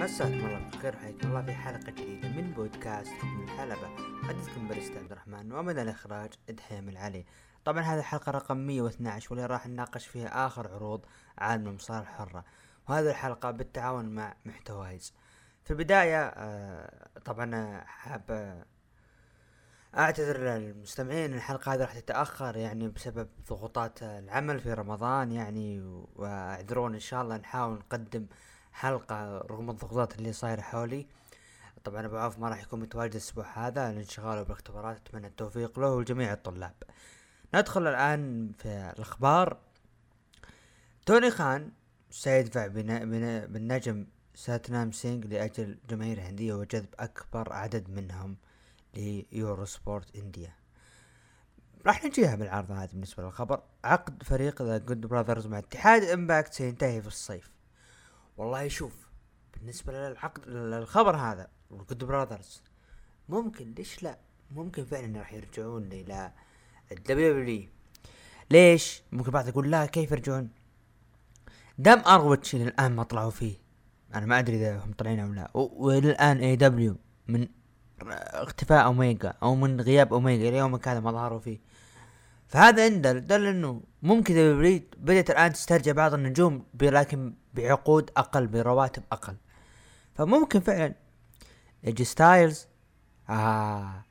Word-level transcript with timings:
مساكم 0.00 0.34
الله 0.46 0.58
بالخير 0.70 0.96
حياكم 0.96 1.28
الله 1.28 1.42
في 1.42 1.52
حلقة 1.52 1.90
جديدة 1.92 2.28
من 2.28 2.52
بودكاست 2.56 3.12
الحلبة 3.54 3.88
حدثكم 4.28 4.68
بريست 4.68 4.96
عبد 4.96 5.12
الرحمن 5.12 5.52
ومن 5.52 5.78
الإخراج 5.78 6.30
إدحيم 6.48 6.88
العلي. 6.88 7.24
طبعا 7.64 7.82
هذه 7.82 7.98
الحلقة 7.98 8.32
رقم 8.32 8.56
112 8.56 9.28
واللي 9.30 9.46
راح 9.46 9.66
نناقش 9.66 10.06
فيها 10.06 10.46
آخر 10.46 10.68
عروض 10.74 11.04
عالم 11.38 11.68
المصارعة 11.68 12.02
الحرة. 12.02 12.44
وهذه 12.88 13.10
الحلقة 13.10 13.50
بالتعاون 13.50 14.04
مع 14.04 14.34
محتوايز. 14.44 15.14
في 15.64 15.70
البداية 15.70 16.26
آه، 16.26 17.08
طبعا 17.24 17.80
حاب 17.86 18.22
آه، 18.30 18.64
أعتذر 19.98 20.38
للمستمعين 20.38 21.34
الحلقة 21.34 21.74
هذه 21.74 21.80
راح 21.80 21.98
تتأخر 21.98 22.56
يعني 22.56 22.88
بسبب 22.88 23.28
ضغوطات 23.48 24.02
العمل 24.02 24.60
في 24.60 24.72
رمضان 24.72 25.32
يعني 25.32 25.80
وأعذرون 26.16 26.94
إن 26.94 27.00
شاء 27.00 27.22
الله 27.22 27.36
نحاول 27.36 27.74
نقدم 27.74 28.26
حلقة 28.72 29.38
رغم 29.38 29.70
الضغوطات 29.70 30.18
اللي 30.18 30.32
صايرة 30.32 30.60
حولي. 30.60 31.06
طبعا 31.84 32.06
أبو 32.06 32.16
عوف 32.16 32.38
ما 32.38 32.48
راح 32.48 32.62
يكون 32.62 32.80
متواجد 32.80 33.10
الأسبوع 33.12 33.66
هذا 33.66 33.92
لانشغاله 33.92 34.42
بالاختبارات 34.42 34.96
أتمنى 34.96 35.26
التوفيق 35.26 35.78
له 35.78 35.90
ولجميع 35.90 36.32
الطلاب. 36.32 36.74
ندخل 37.54 37.86
الآن 37.86 38.52
في 38.58 38.92
الأخبار. 38.96 39.56
توني 41.06 41.30
خان 41.30 41.70
سيدفع 42.10 42.66
بنا- 42.66 43.04
بنا- 43.04 43.46
بالنجم 43.46 44.06
ساتنام 44.34 44.92
سينغ 44.92 45.26
لأجل 45.26 45.78
جماهير 45.88 46.18
الهندية 46.18 46.54
وجذب 46.54 46.94
أكبر 46.98 47.52
عدد 47.52 47.90
منهم 47.90 48.36
ل 48.94 49.64
Eurosport 49.64 50.16
India. 50.16 50.52
راح 51.86 52.04
نجيها 52.04 52.36
بالعرض 52.36 52.70
هذا 52.70 52.86
بالنسبة 52.92 53.22
للخبر. 53.22 53.62
عقد 53.84 54.22
فريق 54.22 54.62
The 54.62 54.78
Good 54.78 55.00
Brothers 55.00 55.46
مع 55.46 55.58
اتحاد 55.58 56.02
Impact 56.02 56.52
سينتهي 56.52 57.02
في 57.02 57.08
الصيف. 57.08 57.50
والله 58.36 58.68
شوف 58.68 59.08
بالنسبة 59.56 59.92
للعقد 59.92 60.48
للخبر 60.48 61.16
هذا 61.16 61.48
Good 61.76 62.04
Brothers. 62.04 62.62
ممكن 63.28 63.74
ليش 63.78 64.02
لا؟ 64.02 64.18
ممكن 64.50 64.84
فعلا 64.84 65.18
راح 65.18 65.32
يرجعون 65.32 65.92
إلى 65.92 66.32
ال 66.92 67.11
WWE 67.11 67.68
ليش؟ 68.50 69.02
ممكن 69.12 69.30
بعض 69.30 69.48
يقول 69.48 69.70
لا 69.70 69.86
كيف 69.86 70.12
يرجعون؟ 70.12 70.48
دام 71.78 72.02
اروتش 72.06 72.54
إلى 72.54 72.64
الآن 72.64 72.96
ما 72.96 73.02
طلعوا 73.02 73.30
فيه. 73.30 73.54
أنا 74.14 74.26
ما 74.26 74.38
أدري 74.38 74.56
إذا 74.56 74.78
هم 74.78 74.92
طالعين 74.92 75.20
أو 75.20 75.32
لا. 75.32 75.50
والى 75.54 76.10
الان 76.10 76.38
AEW 76.38 76.96
من 77.28 77.48
اختفاء 78.00 78.84
اوميجا 78.84 79.34
أو 79.42 79.54
من 79.54 79.80
غياب 79.80 80.12
اوميجا 80.12 80.48
إلى 80.48 80.56
يومك 80.56 80.88
هذا 80.88 81.00
ما 81.00 81.12
ظهروا 81.12 81.38
فيه. 81.38 81.58
فهذا 82.48 82.86
ان 82.86 83.02
دل, 83.02 83.46
إنه 83.46 83.82
ممكن 84.02 84.34
WWE 84.34 84.80
بدأت 84.96 85.30
الآن 85.30 85.52
تسترجع 85.52 85.92
بعض 85.92 86.14
النجوم 86.14 86.66
لكن 86.82 87.34
بعقود 87.54 88.10
أقل 88.16 88.46
برواتب 88.46 89.02
أقل. 89.12 89.36
فممكن 90.14 90.60
فعلا 90.60 90.94
ايجي 91.86 92.04
ستايلز 92.04 92.66
آه 93.30 94.04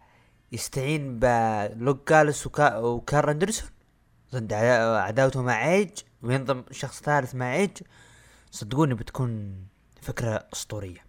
يستعين 0.51 1.19
بلوك 1.19 2.09
جالوز 2.09 2.47
وكا 2.47 2.77
وكارل 2.77 3.31
أندرسون. 3.31 3.69
ضد 4.33 4.53
عدا- 4.53 4.97
عداوته 5.01 5.41
مع 5.41 5.69
ايج 5.71 5.89
وينضم 6.21 6.63
شخص 6.71 7.01
ثالث 7.01 7.35
مع 7.35 7.53
ايج 7.55 7.71
صدقوني 8.51 8.93
بتكون 8.93 9.55
فكرة 10.01 10.47
أسطورية. 10.53 11.05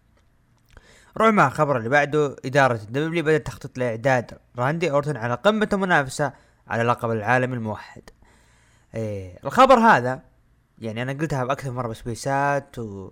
روح 1.16 1.28
مع 1.28 1.47
الخبر 1.47 1.77
اللي 1.77 1.89
بعده. 1.89 2.37
إدارة 2.44 2.75
ال 2.75 2.87
WWE 2.87 3.22
بدأت 3.25 3.47
تخطط 3.47 3.78
لإعداد 3.78 4.39
راندي 4.59 4.91
أورتون 4.91 5.16
على 5.16 5.34
قمة 5.34 5.69
المنافسة 5.72 6.33
على 6.69 6.83
لقب 6.83 7.10
العالمي 7.10 7.55
الموحد. 7.56 8.03
إيه 8.94 9.39
الخبر 9.44 9.78
هذا 9.78 10.22
يعني 10.78 11.03
أنا 11.03 11.12
قلتها 11.12 11.44
بأكثر 11.44 11.71
مرة 11.71 11.89
بسبيسات 11.89 12.78
و... 12.78 13.10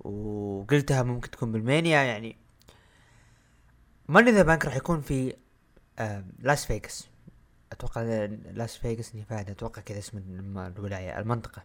وقلتها 0.00 1.02
ممكن 1.02 1.30
تكون 1.30 1.52
بالماني 1.52 2.02
يعني 2.02 2.36
Money 4.10 4.24
in 4.24 4.30
the 4.30 4.42
Bank 4.42 4.64
راح 4.64 4.76
يكون 4.76 5.00
في 5.00 5.36
لاس 6.38 6.66
فيغاس 6.66 7.08
أتوقع 7.72 8.02
لاس 8.52 8.76
فيغاس 8.76 9.14
نيفادا 9.14 9.52
أتوقع 9.52 9.82
كذا 9.82 9.98
اسم 9.98 10.18
الم- 10.18 10.58
الولاية 10.58 11.18
المنطقة. 11.18 11.62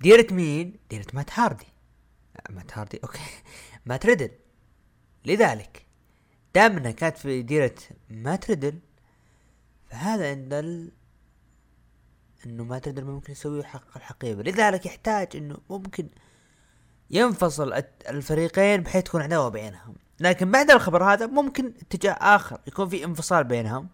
ديرة 0.00 0.34
مين؟ 0.34 0.76
ديرة 0.90 1.06
مات 1.14 1.38
هاردي. 1.38 1.66
مات 2.50 2.78
هاردي 2.78 3.00
أوكي. 3.04 3.20
مات 3.86 4.06
ريدل. 4.06 4.30
لذلك 5.24 5.86
دام 6.54 6.76
انها 6.76 6.90
كانت 6.90 7.16
في 7.18 7.42
ديرة 7.42 7.74
مات 8.10 8.50
ريدل 8.50 8.78
فهذا 9.90 10.30
يدل 10.30 10.92
إنه 12.46 12.64
مات 12.64 12.86
ريدل 12.88 13.04
ممكن 13.04 13.32
يسوي 13.32 13.64
حق 13.64 13.96
الحقيبة. 13.96 14.42
لذلك 14.42 14.86
يحتاج 14.86 15.36
إنه 15.36 15.58
ممكن 15.70 16.08
ينفصل 17.10 17.72
الفريقين 18.08 18.80
بحيث 18.82 19.02
تكون 19.04 19.22
عداوة 19.22 19.48
بينهم. 19.48 19.96
لكن 20.20 20.50
بعد 20.50 20.70
الخبر 20.70 21.04
هذا 21.04 21.26
ممكن 21.26 21.72
اتجاه 21.80 22.12
آخر. 22.12 22.60
يكون 22.66 22.88
في 22.88 23.04
انفصال 23.04 23.44
بينهم 23.44 23.88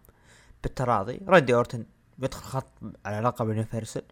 بالتراضي. 0.63 1.21
راندي 1.27 1.55
أورتن 1.55 1.85
بيدخل 2.17 2.41
خط 2.43 2.67
على 3.05 3.19
لقب 3.19 3.47
Universal. 3.47 4.03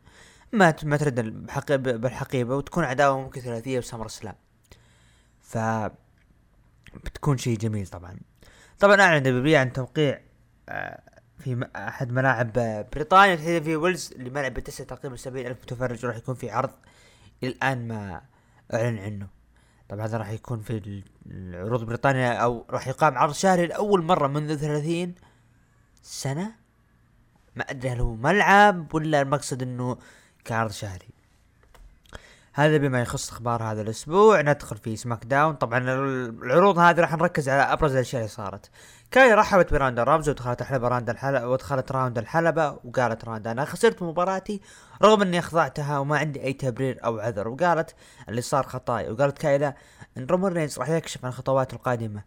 ما 0.51 0.75
ما 0.83 0.97
ترد 0.97 1.19
الحق- 1.19 1.75
بالحقيبة 1.75 2.55
وتكون 2.55 2.83
عداوة 2.83 3.21
ممكن 3.21 3.41
ثلاثية 3.41 3.79
ب 3.79 4.07
SummerSlam 4.07 4.35
ف 5.41 5.57
بتكون 7.05 7.37
شيء 7.37 7.57
جميل 7.57 7.87
طبعا. 7.87 8.17
طبعا 8.79 9.01
أعلن 9.01 9.23
WWE 9.23 9.59
عن 9.59 9.73
توقيع 9.73 10.21
آه، 10.69 11.01
في 11.39 11.67
أحد 11.75 12.11
ملاعب 12.11 12.53
بريطانيا 12.93 13.35
تحديدا 13.35 13.63
في 13.65 13.75
ويلز 13.75 14.13
لملعب 14.17 14.53
بتسع 14.53 14.83
تقريبا 14.83 15.15
سبعين 15.15 15.47
ألف 15.47 15.61
متفرج 15.61 16.05
وراح 16.05 16.15
يكون 16.17 16.35
في 16.35 16.49
عرض 16.51 16.71
إلى 17.43 17.51
الآن 17.51 17.87
ما 17.87 18.21
أعلن 18.73 18.97
عنه. 18.97 19.27
طبعا 19.89 20.05
هذا 20.05 20.17
راح 20.17 20.29
يكون 20.29 20.59
في 20.59 20.77
ال- 20.77 21.03
العروض 21.31 21.83
بريطانيا 21.83 22.33
أو 22.33 22.65
راح 22.69 22.87
يقام 22.87 23.17
عرض 23.17 23.33
شهري 23.33 23.65
لأول 23.67 24.03
مرة 24.03 24.27
منذ 24.27 24.55
30 24.57 25.15
سنة. 26.03 26.51
ما 27.55 27.63
أدري 27.63 27.89
هل 27.89 27.99
هو 27.99 28.15
ملعب 28.15 28.95
ولا 28.95 29.21
المقصد 29.21 29.61
إنه 29.61 29.97
كعرض 30.45 30.71
شهري. 30.71 31.07
هذا 32.53 32.77
بما 32.77 33.01
يخص 33.01 33.31
أخبار 33.31 33.63
هذا 33.63 33.81
الأسبوع. 33.81 34.41
ندخل 34.41 34.77
في 34.77 34.95
SmackDown. 34.95 35.53
طبعا 35.55 35.77
ال- 35.79 36.43
العروض 36.43 36.79
هذه 36.79 36.99
راح 36.99 37.13
نركز 37.13 37.49
على 37.49 37.61
أبرز 37.61 37.91
الأشياء 37.93 38.21
اللي 38.21 38.31
صارت. 38.33 38.69
كايلا 39.11 39.33
رحبت 39.33 39.73
براندا 39.73 40.03
راوزي 40.03 40.29
ودخلت 40.29 40.61
الحلبة 40.61 40.87
راندا 40.87 41.11
الحلبة 41.11 41.47
ودخلت 41.47 41.91
راندا 41.91 42.17
الحلبة 42.17 42.79
وقالت 42.83 43.25
راندا 43.25 43.51
أنا 43.51 43.65
خسرت 43.65 44.03
مباراتي 44.03 44.61
رغم 45.01 45.21
إني 45.21 45.39
أخضعتها 45.39 45.99
وما 45.99 46.17
عندي 46.17 46.43
أي 46.43 46.53
تبرير 46.53 46.99
أو 47.05 47.19
عذر. 47.19 47.47
وقالت 47.47 47.95
اللي 48.29 48.41
صار 48.41 48.63
خطاي 48.63 49.11
وقالت 49.11 49.37
كايلا 49.37 49.75
إن 50.17 50.25
رومان 50.25 50.53
رينز 50.53 50.79
راح 50.79 50.89
يكشف 50.89 51.25
عن 51.25 51.31
خطواته 51.31 51.75
القادمة 51.75 52.23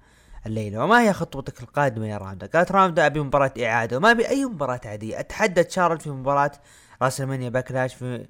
الليلة 0.46 0.84
وما 0.84 1.02
هي 1.02 1.12
خطوتك 1.12 1.62
القادمة 1.62 2.06
يا 2.06 2.18
راندا 2.18 2.46
قالت 2.46 2.72
راندا 2.72 3.06
أبي 3.06 3.20
مباراة 3.20 3.52
إعادة 3.62 3.96
وما 3.96 4.10
أبي 4.10 4.28
أي 4.28 4.44
مباراة 4.44 4.80
عادية. 4.84 5.20
أتحدى 5.20 5.64
تشارلوت 5.64 6.02
في 6.02 6.10
مباراة 6.10 6.52
WrestleMania 7.02 7.48
Backlash 7.48 7.94
في. 7.94 8.26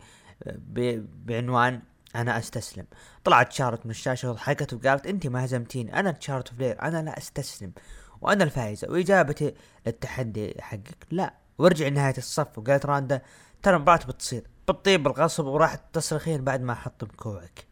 بعنوان 1.27 1.83
أنا 2.17 2.39
أستسلم. 2.39 2.87
طلعت 3.25 3.53
شارلوت 3.53 3.87
من 3.87 3.91
الشاشة 3.91 4.31
وضحكت 4.31 4.75
وقالت 4.75 5.07
أنت 5.07 5.27
ما 5.27 5.45
هزمتيني 5.45 6.01
أنا 6.01 6.17
شارلوت 6.21 6.49
فلير 6.49 6.83
أنا 6.83 7.03
لا 7.03 7.19
أستسلم. 7.19 7.73
وأنا 8.21 8.45
الفائزه 8.45 8.89
وإجابتي 8.91 9.55
للتحدي 9.87 10.55
حقك. 10.61 11.07
لا. 11.11 11.35
وارجع 11.59 11.89
نهايه 11.89 12.15
الصف 12.19 12.59
وقالت 12.59 12.87
راندا 12.87 13.23
ترى 13.63 13.77
المباراة 13.77 14.07
بتصير. 14.07 14.47
بتطيب 14.69 15.03
بالغصب 15.03 15.45
وراح 15.45 15.75
تصرخين 15.75 16.45
بعد 16.45 16.63
ما 16.63 16.73
احطم 16.73 17.07
كوعك 17.07 17.67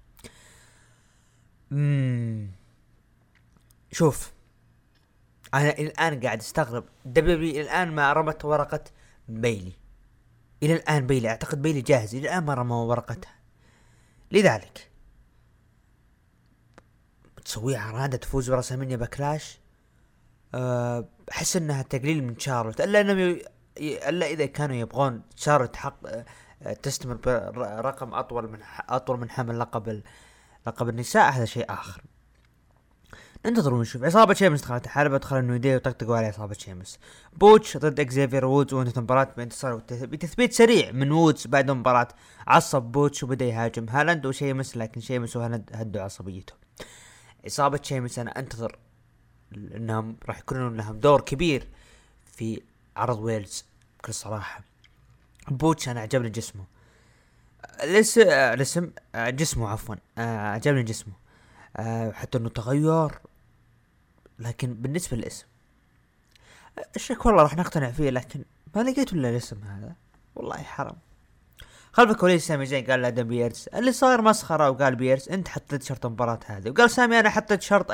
مم. 1.70 2.50
شوف. 3.92 4.32
أنا 5.54 5.70
الآن 5.70 6.20
قاعد 6.20 6.38
أستغرب. 6.38 6.84
WWE 7.04 7.62
الآن 7.62 7.92
ما 7.94 8.12
رمت 8.12 8.44
ورقة 8.44 8.84
بيلي. 9.28 9.72
إلى 10.62 10.74
الآن 10.74 11.06
بيلي. 11.06 11.28
أعتقد 11.28 11.62
بيلي 11.62 11.80
جاهز. 11.80 12.14
إلى 12.14 12.28
الآن 12.28 12.44
ما 12.44 12.54
رمى 12.54 12.74
ورقتها. 12.74 13.34
لذلك. 14.32 14.90
تسويها 17.44 17.90
راندا 17.90 18.16
تفوز 18.16 18.50
ب 18.50 18.54
WrestleMania 18.54 18.96
Backlash 18.96 19.58
أحس 21.32 21.56
إنها 21.56 21.82
تقليل 21.82 22.24
من 22.24 22.38
شارلوت 22.38 22.80
إلا 22.80 23.00
إنهم 23.00 23.38
إلا 23.80 24.26
إذا 24.26 24.46
كانوا 24.46 24.76
يبغون 24.76 25.22
شارلوت 25.36 25.76
حق 25.76 26.06
أه، 26.06 26.72
تستمر 26.72 27.14
برقم 27.50 28.14
أطول 28.14 28.50
من 28.50 28.58
أطول 28.88 29.20
من 29.20 29.30
حمل 29.30 29.58
لقب. 29.58 30.02
لقب 30.66 30.88
النساء 30.88 31.32
هذا 31.32 31.44
شيء 31.44 31.72
آخر. 31.72 32.02
انتظروا 33.46 33.78
ونشوف. 33.78 34.04
عصابة 34.04 34.34
شيمس 34.34 34.60
دخلت 34.60 34.84
الحلبة 34.84 35.16
دخل 35.16 35.38
ال 35.38 35.44
New 35.44 35.60
Day 35.60 35.76
وطقطقوا 35.76 36.16
على 36.16 36.26
عصابة 36.26 36.54
شيمس. 36.54 36.98
بوتش 37.32 37.76
ضد 37.76 38.00
إكزيفير 38.00 38.44
وودز 38.44 38.74
وانتهت 38.74 38.98
المباراة 38.98 39.28
بانتصار 39.36 39.74
بتثبيت 39.90 40.52
سريع 40.52 40.92
من 40.92 41.12
وودز 41.12 41.46
بعد 41.46 41.70
المباراة 41.70 42.08
عصب 42.46 42.82
بوتش 42.82 43.22
وبدأ 43.22 43.44
يهاجم 43.44 43.88
هالاند 43.88 44.26
وشيمس 44.26 44.76
لكن 44.76 45.00
شيمس 45.00 45.36
وهالاند 45.36 45.70
هدوا 45.74 46.02
عصبيته. 46.02 46.54
عصابة 47.44 47.80
شيمس 47.82 48.18
أنا 48.18 48.38
أنتظر 48.38 48.78
إنهم 49.54 50.16
راح 50.26 50.38
يكونوا 50.38 50.70
لهم 50.70 51.00
دور 51.00 51.20
كبير 51.20 51.68
في 52.36 52.62
عرض 52.96 53.18
ويلز 53.18 53.64
بكل 53.98 54.14
صراحة. 54.14 54.60
بوتش 55.48 55.88
أنا 55.88 56.00
عجبني 56.00 56.30
جسمه. 56.30 56.64
الاسم 57.82 58.20
الاسم 58.30 58.90
جسمه 59.16 59.68
عفوا 59.68 59.94
عجبني 60.52 60.82
جسمه. 60.82 61.12
حتى 62.12 62.38
إنه 62.38 62.48
تغير 62.48 63.12
لكن 64.38 64.74
بالنسبة 64.74 65.16
للاسم. 65.16 65.46
الشك 66.96 67.26
والله 67.26 67.42
راح 67.42 67.56
نقتنع 67.56 67.90
فيه 67.90 68.10
لكن 68.10 68.44
ما 68.76 68.80
لقيت 68.80 69.12
إلا 69.12 69.30
الاسم 69.30 69.64
هذا. 69.64 69.92
والله 70.34 70.56
حرام. 70.56 70.96
خلف 71.92 72.10
الكواليس 72.10 72.46
سامي 72.46 72.66
زين 72.66 72.84
قال 72.84 73.02
لآدم 73.02 73.28
بيرس. 73.28 73.68
اللي 73.68 73.92
صار 73.92 74.22
مسخرة 74.22 74.70
وقال 74.70 74.96
بيرس 74.96 75.28
أنت 75.28 75.48
حطيت 75.48 75.82
شرط 75.82 76.06
المباراة 76.06 76.40
هذه. 76.46 76.70
وقال 76.70 76.90
سامي 76.90 77.20
أنا 77.20 77.30
حطيت 77.30 77.62
شرط 77.62 77.92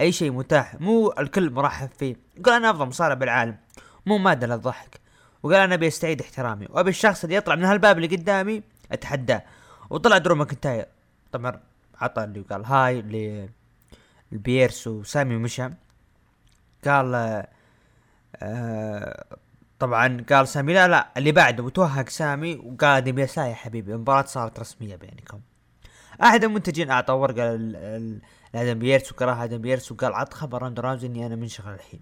أي, 0.00 0.12
شيء 0.12 0.32
متاح 0.32 0.80
مو 0.80 1.14
الكل 1.18 1.50
مرحب 1.50 1.88
فيه. 1.98 2.16
قال 2.44 2.54
أنا 2.54 2.70
أفضل 2.70 2.86
مصارع 2.86 3.14
بالعالم 3.14 3.56
مو 4.06 4.18
مادة 4.18 4.46
للضحك. 4.46 5.00
وقال 5.42 5.60
أنا 5.60 5.74
أبي 5.74 5.88
أستعيد 5.88 6.20
احترامي 6.20 6.66
وأبي 6.70 6.90
الشخص 6.90 7.24
اللي 7.24 7.36
يطلع 7.36 7.54
من 7.54 7.64
هالباب 7.64 7.96
اللي 7.96 8.16
قدامي 8.16 8.62
أتحداه. 8.92 9.42
وطلع 9.90 10.18
درو 10.18 10.34
ماكنتاير 10.34 10.86
طبعا 11.32 11.60
عطى 12.00 12.24
اللي 12.24 12.40
قال 12.40 12.64
هاي 12.64 13.02
لبيرس 14.32 14.86
وسامي 14.86 15.36
ومشى. 15.36 15.68
قال 16.84 17.44
آه 18.36 19.24
طبعا 19.78 20.24
قال 20.30 20.48
سامي 20.48 20.74
لا 20.74 20.88
لا 20.88 21.08
اللي 21.16 21.32
بعده 21.32 21.62
وتوهق 21.62 22.08
سامي 22.08 22.54
وقال 22.54 23.04
يا 23.50 23.54
حبيبي 23.54 23.92
المباراة 23.92 24.26
صارت 24.26 24.60
رسمية 24.60 24.96
بينكم. 24.96 25.40
أحد 26.22 26.44
المنتجين 26.44 26.90
أعطى 26.90 27.12
ورقة 27.12 27.54
لآدم 28.54 28.78
بيرس 28.78 29.12
وقرأها. 29.12 29.44
آدم 29.44 29.58
بيرس 29.58 29.92
وقال 29.92 30.14
عط 30.14 30.34
خبر 30.34 30.62
راندا 30.62 30.80
رامز 30.80 31.04
إني 31.04 31.26
أنا 31.26 31.36
منشغل 31.36 31.74
الحين. 31.74 32.00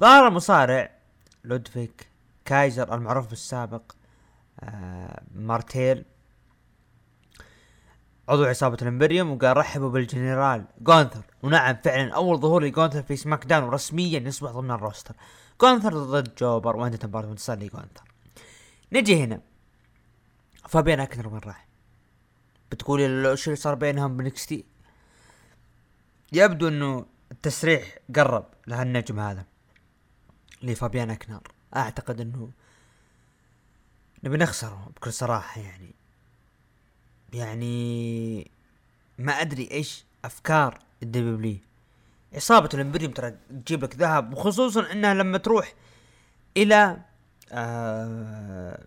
ظهر 0.00 0.28
المصارع 0.28 0.90
لودفيك 1.44 2.08
كايزر 2.44 2.94
المعروف 2.94 3.28
بالسابق 3.28 3.92
آه 4.60 5.22
مارتيل. 5.34 6.04
عضو 8.28 8.44
عصابة 8.44 8.78
الإمبريوم 8.82 9.30
وقال 9.30 9.56
رحبوا 9.56 9.90
بالجنرال 9.90 10.64
جونثر. 10.80 11.22
ونعم 11.42 11.76
فعلا 11.84 12.14
أول 12.14 12.38
ظهور 12.38 12.64
لجونثر 12.64 13.02
في 13.02 13.16
سماك 13.16 13.46
داون 13.46 13.70
رسميا 13.70 14.20
يصبح 14.20 14.50
ضمن 14.50 14.70
ال 14.70 14.75
roster. 14.75 15.14
جونثر 15.60 15.94
ضد 15.94 16.34
جوبر 16.34 16.76
وانتهت 16.76 17.06
مباراة 17.06 17.28
انتصار 17.28 17.58
لجونثر 17.58 18.04
نجي 18.92 19.24
هنا. 19.24 19.40
فابين 20.68 21.00
اكنر 21.00 21.28
وين 21.28 21.40
راح. 21.44 21.67
بتقولي 22.70 23.30
إيش 23.30 23.46
اللي 23.46 23.56
صار 23.56 23.74
بينهم 23.74 24.16
ب 24.16 24.28
NXT 24.28 24.64
يبدو 26.32 26.68
إنه 26.68 27.06
التسريح 27.32 27.98
قرب 28.16 28.46
لهالنجم 28.66 29.20
هذا 29.20 29.44
لفابيان 30.62 31.10
اكنر 31.10 31.42
أعتقد 31.76 32.20
إنه 32.20 32.50
نبي 34.24 34.36
نخسره 34.36 34.90
بكل 34.96 35.12
صراحة 35.12 35.60
يعني. 35.60 35.94
يعني 37.32 38.50
ما 39.18 39.32
أدري 39.32 39.68
إيش 39.70 40.04
أفكار 40.24 40.78
ال 41.02 41.30
W 41.30 41.58
عصابة 42.34 42.68
الإمبريوم 42.74 43.12
ترى 43.12 43.30
تجيب 43.30 43.84
لك 43.84 43.96
ذهب 43.96 44.32
وخصوصا 44.32 44.92
إنها 44.92 45.14
لما 45.14 45.38
تروح 45.38 45.74
إلى 46.56 46.96
آه 47.52 48.84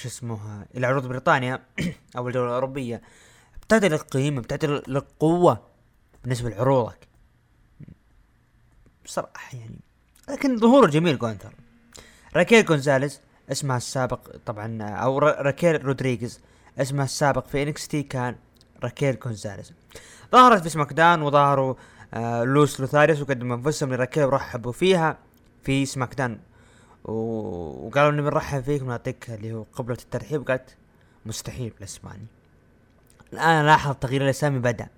شو 0.00 0.08
اسمها 0.08 0.66
إلى 0.74 0.86
عروض 0.86 1.06
بريطانيا 1.06 1.62
أو 2.16 2.28
الجولة 2.28 2.48
الأوروبية 2.48 3.02
بتعطي 3.62 3.88
لك 3.88 4.00
قيمة 4.00 4.40
بتعطي 4.40 4.66
لك 4.66 5.06
قوة 5.20 5.66
بالنسبة 6.22 6.50
لعروضك. 6.50 7.08
بصراحة 9.04 9.56
يعني 9.58 9.80
لكن 10.28 10.58
ظهوره 10.58 10.86
جميل 10.86 11.18
جونثر 11.18 11.54
راكيل 12.36 12.64
جونزاليز 12.64 13.20
اسمها 13.52 13.76
السابق 13.76 14.36
طبعا 14.46 14.82
أو 14.82 15.18
راكيل 15.18 15.84
رودريغيز 15.84 16.40
اسمها 16.78 17.04
السابق 17.04 17.46
في 17.46 17.62
NXT 17.62 18.02
كان 18.02 18.36
راكيل 18.82 19.18
جونزاليز 19.18 19.72
ظهرت 20.32 20.62
في 20.62 20.68
سماك 20.68 20.92
داون 20.92 21.22
وظهروا 21.22 21.74
آه 22.14 22.44
لوس 22.44 22.80
لوثاريوس 22.80 23.20
وقدموا 23.20 23.56
أنفسهم 23.56 23.94
لراكيل 23.94 24.24
ورحبوا 24.24 24.72
فيها 24.72 25.18
في 25.64 25.86
سماك 25.86 26.14
داون 26.14 26.40
وقالوا 27.04 28.10
إني 28.10 28.22
بنرحب 28.22 28.62
فيك 28.62 28.82
ونعطيك 28.82 29.30
اللي 29.30 29.52
هو 29.52 29.64
قبلة 29.74 29.98
الترحيب. 30.02 30.48
قالت 30.50 30.76
مستحيل 31.26 31.70
بالاسباني 31.70 32.26
الآن 33.32 33.66
لاحظ 33.66 33.94
تغيير 33.94 34.22
الأسامي 34.24 34.58
بدأ. 34.58 34.88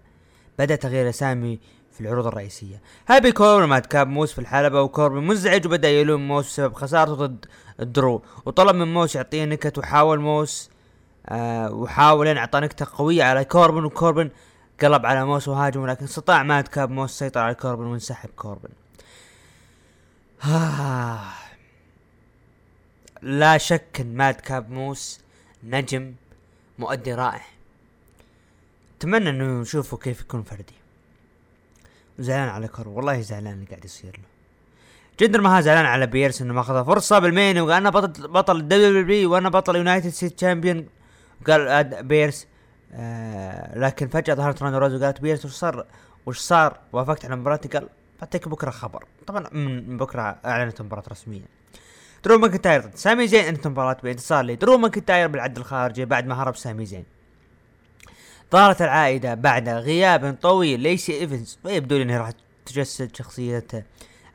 بدأ 0.59 0.77
تغيير 0.77 1.05
الأسامي 1.05 1.59
في 1.93 2.01
العروض 2.01 2.27
الرئيسية. 2.27 2.81
هابي 3.09 3.33
كوربن 3.33 3.69
ماد 3.69 3.87
كاب 3.87 4.09
موس 4.09 4.33
في 4.33 4.39
الحلبة 4.39 4.83
وكوربن 4.83 5.27
منزعج 5.27 5.67
وبدأ 5.67 5.89
يلوم 5.91 6.29
موس 6.29 6.47
بسبب 6.47 6.73
خسارته 6.75 7.15
ضد 7.15 7.47
درو 7.79 8.23
وطلب 8.47 8.77
من 8.77 8.95
موس 8.95 9.17
يعطيه 9.17 9.45
نكت 9.45 9.79
وحاول 9.79 10.21
موس 10.21 10.71
آه 11.27 11.73
وحاول 11.73 12.29
ان 12.29 12.37
اعطى 12.37 12.61
نكتة 12.61 12.87
قوية 12.97 13.25
على 13.25 13.45
كوربن 13.45 13.85
وكوربن 13.85 14.31
قلب 14.83 15.07
على 15.07 15.25
موس 15.25 15.49
وهاجم 15.49 15.87
لكن 15.87 16.05
استطاع 16.05 16.43
ماد 16.43 16.69
كاب 16.69 16.91
موس 16.91 17.19
سيطر 17.19 17.41
على 17.41 17.55
كوربن 17.55 17.85
وانسحب 17.85 18.29
كوربن. 18.37 18.69
لا 23.23 23.59
شك 23.59 24.01
إن 24.01 24.17
ماد 24.17 24.41
كاب 24.41 24.71
موس 24.71 25.21
نجم 25.65 26.15
مؤدي 26.79 27.15
رائع. 27.15 27.43
أتمنى 28.99 29.31
إنه 29.31 29.61
نشوفه 29.61 29.97
كيف 29.97 30.21
يكون 30.21 30.43
فردي. 30.43 30.75
زعلان 32.19 32.49
على 32.49 32.69
كوربن 32.69 32.91
والله 32.91 33.21
زعلان 33.21 33.53
اللي 33.55 33.67
قاعد 33.67 33.85
يصير 33.85 34.17
له. 34.17 34.25
جندر 35.21 35.41
ماهال 35.41 35.61
زعلان 35.61 35.85
على 35.85 36.07
بيرس 36.07 36.43
إنه 36.43 36.55
ما 36.55 36.61
اخذ 36.61 36.85
فرصة 36.85 37.19
بال 37.19 37.32
main 37.32 37.59
وقال 37.59 37.77
أنا 37.77 37.91
بطل 37.91 38.29
بطل 38.29 38.57
ال 38.57 39.05
WWE 39.05 39.27
وأنا 39.27 39.49
بطل 39.49 39.77
United 39.77 40.09
States 40.09 40.33
Champion 40.33 40.89
قال 41.47 42.03
بيرس 42.03 42.47
آه 42.93 43.79
لكن 43.79 44.09
فجأة 44.09 44.35
ظهرت 44.35 44.63
راندا 44.63 44.75
راوزي 44.75 44.95
وقالت 44.95 45.21
بيرس 45.21 45.45
وش 45.45 45.53
صار 45.53 45.87
وش 46.27 46.39
صار؟ 46.39 46.79
وافقت 46.93 47.25
على 47.25 47.37
مباراتي 47.37 47.69
قال 47.69 47.89
بعطيك 48.21 48.49
بكرة 48.49 48.71
خبر. 48.71 49.05
طبعا 49.27 49.49
من 49.53 49.97
بكرة 49.97 50.23
أعلنت 50.45 50.83
مباراه 50.83 51.05
رسميه 51.11 51.62
درو 52.25 52.39
ماكنتاير 52.39 52.91
سامي 52.95 53.27
زين 53.27 53.45
انتهت 53.45 53.67
مباراة 53.67 53.97
بانتصار 54.03 54.45
لي 54.45 54.57
درو 54.57 54.79
ماكنتاير 54.79 55.29
بالعد 55.29 55.59
الخارجي 55.59 56.05
بعد 56.05 56.27
ما 56.27 56.43
هرب 56.43 56.57
سامي 56.57 56.87
زين. 56.87 57.05
ظهرت 58.53 58.83
العائدة 58.83 59.35
بعد 59.35 59.69
غياب 59.69 60.39
طويل 60.43 60.81
ليسي 60.81 61.21
إيفنز. 61.21 61.59
ويبدو 61.65 62.03
إنها 62.03 62.19
راح 62.19 62.31
تجسد 62.67 63.17
شخصية 63.17 63.67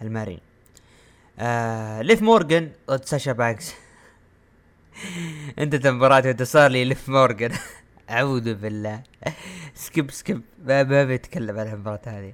ال 0.01 0.06
Marine. 0.06 0.39
آه 1.39 2.01
ليف 2.01 2.21
مورجان 2.21 2.71
ضد 2.89 3.05
ساشا 3.05 3.31
بانكس. 3.31 3.73
انتهت 5.59 5.87
مباراة 5.87 6.19
انتصار 6.19 6.71
لي 6.71 6.85
ليف 6.85 7.09
مورجان 7.09 7.51
أعوذ 8.09 8.53
بالله. 8.53 9.01
skip 9.75 10.11
skip. 10.11 10.41
ما 10.65 10.83
ما 10.83 11.03
بيتكلم 11.03 11.59
عن 11.59 11.67
المباراة 11.67 12.01
هذه. 12.05 12.33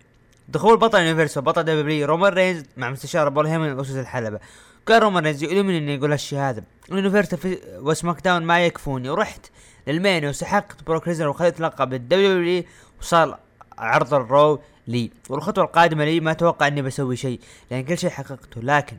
دخول 0.50 0.77
بطل 0.77 1.00
Universal 1.00 1.43
بطل 1.43 1.63
W 1.63 2.07
رومان 2.07 2.33
رينز 2.33 2.63
مع 2.77 2.89
مستشار 2.89 3.29
بول 3.29 3.48
هيمن 3.48 3.79
اسس 3.79 3.95
الحلبة. 3.95 4.39
قال 4.87 5.03
رومان 5.03 5.23
رينز 5.23 5.43
يؤلمني 5.43 5.77
إني 5.77 5.97
أقول 5.97 6.11
هالشيء 6.11 6.39
هذا. 6.39 6.63
ال 6.91 6.96
Universal 6.96 7.38
في 7.37 7.59
وسماك 7.79 8.21
داون 8.21 8.43
ما 8.43 8.65
يكفوني. 8.65 9.09
ورحت 9.09 9.45
لل 9.88 10.00
main 10.00 10.25
وسحقت 10.25 10.83
بروك 10.87 11.07
ليسنر 11.07 11.27
وخذت 11.27 11.59
لقب 11.59 11.93
ال 11.93 12.28
W 12.28 12.63
وصار 13.01 13.39
عرض 13.77 14.13
ال 14.13 14.25
Raw 14.25 14.62
لي. 14.87 15.11
والخطوة 15.29 15.63
القادمة 15.63 16.05
لي 16.05 16.19
ما 16.19 16.31
أتوقع 16.31 16.67
إني 16.67 16.81
بسوي 16.81 17.15
شيء 17.15 17.39
لأن 17.71 17.83
كل 17.83 17.97
شيء 17.97 18.09
حققته. 18.09 18.61
لكن 18.61 18.97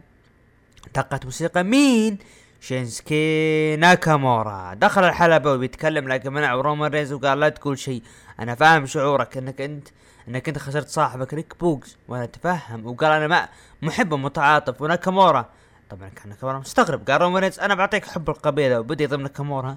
دقت 0.94 1.24
موسيقى 1.24 1.64
مين؟ 1.64 2.18
شينسكي 2.60 3.76
ناكامورا. 3.76 4.74
دخل 4.74 5.04
الحلبة 5.04 5.52
وبيتكلم 5.52 6.08
لكن 6.08 6.32
منع 6.32 6.54
رومان 6.54 6.90
رينز 6.90 7.12
وقال 7.12 7.40
لا 7.40 7.48
تقول 7.48 7.78
شيء. 7.78 8.02
أنا 8.40 8.54
فاهم 8.54 8.86
شعورك 8.86 9.36
إنك 9.36 9.60
أنت 9.60 9.88
إنك 10.28 10.48
أنت 10.48 10.58
خسرت 10.58 10.88
صاحبك 10.88 11.34
ريك 11.34 11.54
بوقز. 11.60 11.96
وأنا 12.08 12.24
أتفهم. 12.24 12.86
وقال 12.86 13.12
أنا 13.12 13.26
ما 13.26 13.48
محب 13.82 14.12
ومتعاطف. 14.12 14.82
وناكامورا 14.82 15.50
طبعا 15.90 16.08
كان 16.08 16.28
ناكامورا 16.28 16.58
مستغرب. 16.58 17.10
قال 17.10 17.20
رومان 17.20 17.42
رينز 17.42 17.60
أنا 17.60 17.74
بعطيك 17.74 18.04
حب 18.04 18.30
القبيلة 18.30 18.80
وبدي 18.80 19.04
يضم 19.04 19.20
ناكامورا 19.20 19.76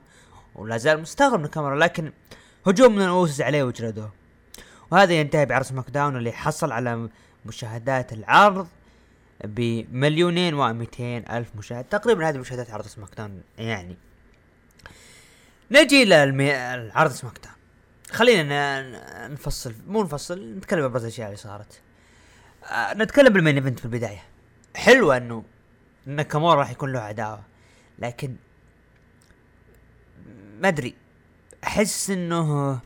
ولا 0.55 0.77
زال 0.77 1.01
مستغرب 1.01 1.41
ناكامورا 1.41 1.75
لكن 1.75 2.11
هجوم 2.67 2.95
من 2.95 3.01
الاوسوس 3.01 3.41
عليه 3.41 3.63
وجلدوه 3.63 4.11
وهذا 4.91 5.13
ينتهي 5.13 5.45
بعرض 5.45 5.65
سماك 5.65 5.89
داون 5.89 6.17
اللي 6.17 6.31
حصل 6.31 6.71
على 6.71 7.09
مشاهدات 7.45 8.13
العرض 8.13 8.67
بمليونين 9.43 10.53
ومئتين 10.53 11.31
ألف 11.31 11.55
مشاهد. 11.55 11.83
تقريبا 11.83 12.29
هذه 12.29 12.37
مشاهدات 12.37 12.71
عرض 12.71 12.85
سماك 12.85 13.09
داون 13.17 13.41
يعني. 13.57 13.97
نجي 15.71 16.05
للعرض 16.05 17.11
سماك 17.11 17.37
داون 17.43 17.55
خلينا 18.11 19.27
نفصل 19.27 19.73
مو 19.87 20.03
نفصل 20.03 20.57
نتكلم 20.57 20.83
ابرز 20.83 21.01
الأشياء 21.01 21.27
اللي 21.27 21.37
صارت. 21.37 21.81
آه 22.63 22.93
نتكلم 22.93 23.33
بال 23.33 23.41
main 23.41 23.55
event 23.55 23.79
في 23.79 23.85
البدايه 23.85 24.23
حلوة 24.75 25.17
إنه 25.17 25.43
ناكامورا 26.07 26.55
راح 26.55 26.71
يكون 26.71 26.93
له 26.93 26.99
عداوة. 26.99 27.41
لكن 27.99 28.35
ما 30.59 30.67
أدري. 30.67 30.95
أحس 31.63 32.09
إنه 32.09 32.79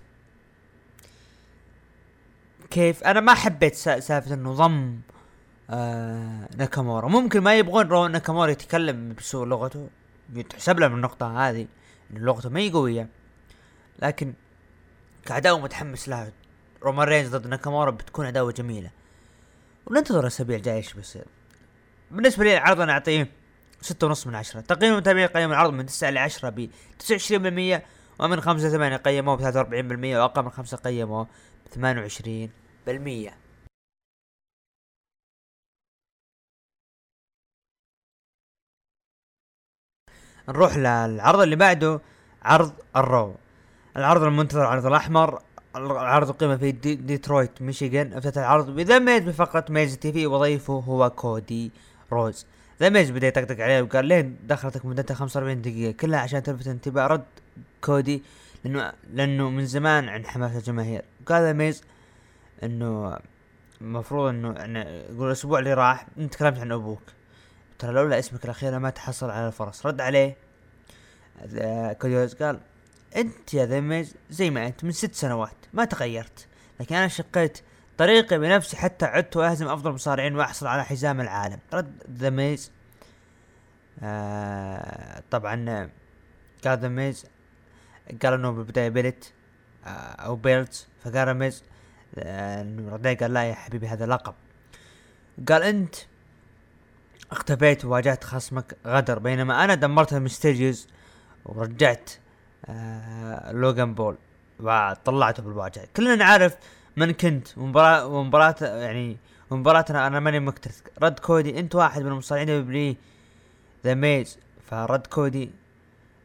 كيف؟ 2.72 3.04
أنا 3.04 3.20
ما 3.20 3.34
حبيت 3.34 3.76
سالفة 3.76 4.34
إنه 4.34 4.54
ضم 4.54 5.00
آه 5.70 6.50
ناكامورا. 6.58 7.08
ممكن 7.08 7.42
ما 7.42 7.58
يبغون 7.58 7.88
رو 7.88 8.08
ناكامورا 8.08 8.52
يتكلم 8.52 9.14
بسوء 9.14 9.46
لغته 9.46 9.90
يتحسب 10.34 10.80
له 10.80 10.88
من 10.88 10.96
النقطة 10.96 11.50
هذه 11.50 11.68
إن 12.12 12.18
لغته 12.18 12.50
ما 12.50 12.60
هي 12.60 12.72
قوية. 12.72 13.08
لكن 14.00 14.34
كعداوة 15.26 15.60
متحمس 15.60 16.10
لها. 16.10 16.32
رومان 16.84 17.08
رينز 17.08 17.36
ضد 17.36 17.48
ناكامورا 17.48 17.92
بتكون 17.92 18.26
عداوة 18.26 18.52
جميلة. 18.52 18.90
وننتظر 19.86 20.20
الاسابيع 20.20 20.58
الجاية 20.58 20.78
إيش 20.78 20.94
بيصير. 20.94 21.26
بالنسبة 22.12 22.44
لي 22.44 22.58
العرض 22.58 22.82
أنا 22.82 22.92
أعطيه 22.92 23.32
ستة 23.82 24.08
ونص 24.08 24.28
من 24.28 24.36
عشرة. 24.36 24.62
تقييم 24.62 24.94
المتابعين 24.94 25.28
قيم 25.28 25.52
العرض 25.52 25.74
من 25.74 25.86
تسعة 25.86 26.10
لعشرة 26.10 26.50
ب 26.50 26.70
تسعة 27.00 27.16
وعشرين 27.16 27.44
بالمية 27.44 27.86
ومن 28.20 28.42
خمسة 28.42 28.70
ثمانية 28.70 28.98
قيموه 28.98 29.42
وأربعين 29.42 29.88
بالمية 29.88 30.20
وأقل 30.22 30.44
من 30.44 30.50
خمسة 30.50 30.78
قيموه 30.78 31.28
وعشرين 31.78 32.52
بالمية. 32.88 33.38
نروح 40.50 40.78
للعرض 40.78 41.40
اللي 41.40 41.56
بعده 41.56 42.02
عرض 42.44 42.74
ال 42.96 43.04
Raw. 43.04 43.36
العرض 43.98 44.24
المنتظر 44.24 44.62
العرض 44.62 44.86
الأحمر 44.86 45.42
العرض 45.76 46.32
قيمة 46.32 46.58
في 46.58 46.72
دي 46.72 46.96
ديترويت 46.96 47.62
ميشيغان 47.62 48.14
أفتتح 48.14 48.42
العرض 48.42 48.70
بذا 48.70 49.00
ميز 49.00 49.24
بفقرة 49.24 49.66
ميز 49.70 49.98
تي 49.98 50.14
في 50.14 50.28
وضيفه 50.28 50.74
هو 50.74 51.10
كودي. 51.10 51.72
رودز. 52.12 52.46
ذا 52.80 52.90
ميز 52.90 53.12
بدأ 53.12 53.28
يطقطق 53.28 53.60
عليه 53.60 53.82
وقال 53.82 54.06
ليه 54.06 54.32
دخلتك 54.44 54.86
مدتها 54.86 55.14
45 55.14 55.62
دقيقة. 55.62 55.92
كلها 55.92 56.20
عشان 56.20 56.44
تلفت 56.44 56.68
انتباه 56.68 57.08
رد 57.08 57.26
كودي 57.82 58.24
لأنه 58.64 58.94
لأنه 59.14 59.50
من 59.50 59.66
زمان 59.66 60.10
عند 60.10 60.28
حماس 60.28 60.56
الجماهير. 60.56 61.02
قال 61.26 61.44
ذا 61.44 61.54
ميز 61.54 61.84
إنه 62.64 63.18
المفروض 63.82 64.28
إنه 64.30 64.80
يقول 64.80 65.28
الأسبوع 65.28 65.60
اللي 65.60 65.74
راح 65.74 66.08
إنت 66.18 66.34
تكلمت 66.34 66.60
عن 66.60 66.72
أبوك. 66.72 67.02
ترى 67.80 67.94
لولا 67.94 68.20
اسمك 68.20 68.46
الأخير 68.46 68.80
ما 68.80 68.90
تحصل 68.90 69.30
على 69.30 69.48
الفرص. 69.48 69.86
رد 69.86 70.02
عليه. 70.02 70.36
كودي 72.02 72.18
رودز 72.18 72.34
قال 72.34 72.60
إنت 73.16 73.54
يا 73.54 73.66
ذا 73.66 73.86
ميز 73.86 74.16
زي 74.30 74.50
ما 74.50 74.68
أنت 74.68 74.84
من 74.84 74.92
ست 74.92 75.14
سنوات. 75.14 75.56
ما 75.74 75.86
تغيرت. 75.86 76.48
لكن 76.80 76.96
أنا 76.96 77.08
شقيت 77.08 77.60
طريقي 78.02 78.40
بنفسي 78.40 78.78
حتى 78.78 79.06
عدت 79.06 79.38
وأهزم 79.38 79.68
أفضل 79.68 79.92
مصارعين 79.92 80.36
وأحصل 80.36 80.68
على 80.68 80.86
حزام 80.86 81.22
العالم. 81.22 81.60
رد 81.74 81.94
ذا 82.10 82.35
ميز 82.35 82.72
آه 84.04 85.24
طبعا 85.32 85.90
قال 86.66 86.80
ذا 86.80 86.98
ميز 86.98 87.26
قال 88.24 88.34
إنه 88.34 88.52
بالبدايه 88.52 88.90
belt 88.90 89.34
آه 89.86 89.88
أو 89.90 90.36
belt 90.36 90.88
فقال 91.04 91.28
ذا 91.28 91.42
ميز 91.42 91.64
آه 92.20 92.62
انه 92.62 93.16
قال 93.22 93.34
لا 93.34 93.44
يا 93.44 93.54
حبيبي 93.54 93.88
هذا 93.88 94.06
لقب. 94.06 94.34
قال 95.50 95.64
أنت 95.64 95.96
اختفيت 97.32 97.86
وواجهت 97.86 98.24
خصمك 98.24 98.78
غدر 98.88 99.20
بينما 99.20 99.64
أنا 99.64 99.76
دمرت 99.76 100.14
المستيريوز 100.14 100.88
ورجعت 101.46 102.12
آه 102.66 103.52
لوغان 103.52 103.94
بول 103.94 104.18
وطلعته 104.60 105.44
بالواجهة. 105.44 105.88
كلنا 105.96 106.16
نعرف 106.16 106.58
من 106.96 107.12
كنت 107.12 107.58
ومباراة 107.58 108.08
ومباراة 108.08 108.56
يعني 108.62 109.18
ومباراتنا 109.50 110.08
أنا 110.08 110.20
ماني 110.20 110.40
مكترث. 110.40 110.82
رد 111.02 111.20
كودي 111.20 111.60
أنت 111.60 111.76
واحد 111.76 112.02
من 112.02 112.08
المصارعين 112.08 112.48
دبليو 112.48 112.96
ذا 113.84 113.94
ميز. 113.94 114.38
فرد 114.70 115.08
كودي 115.08 115.52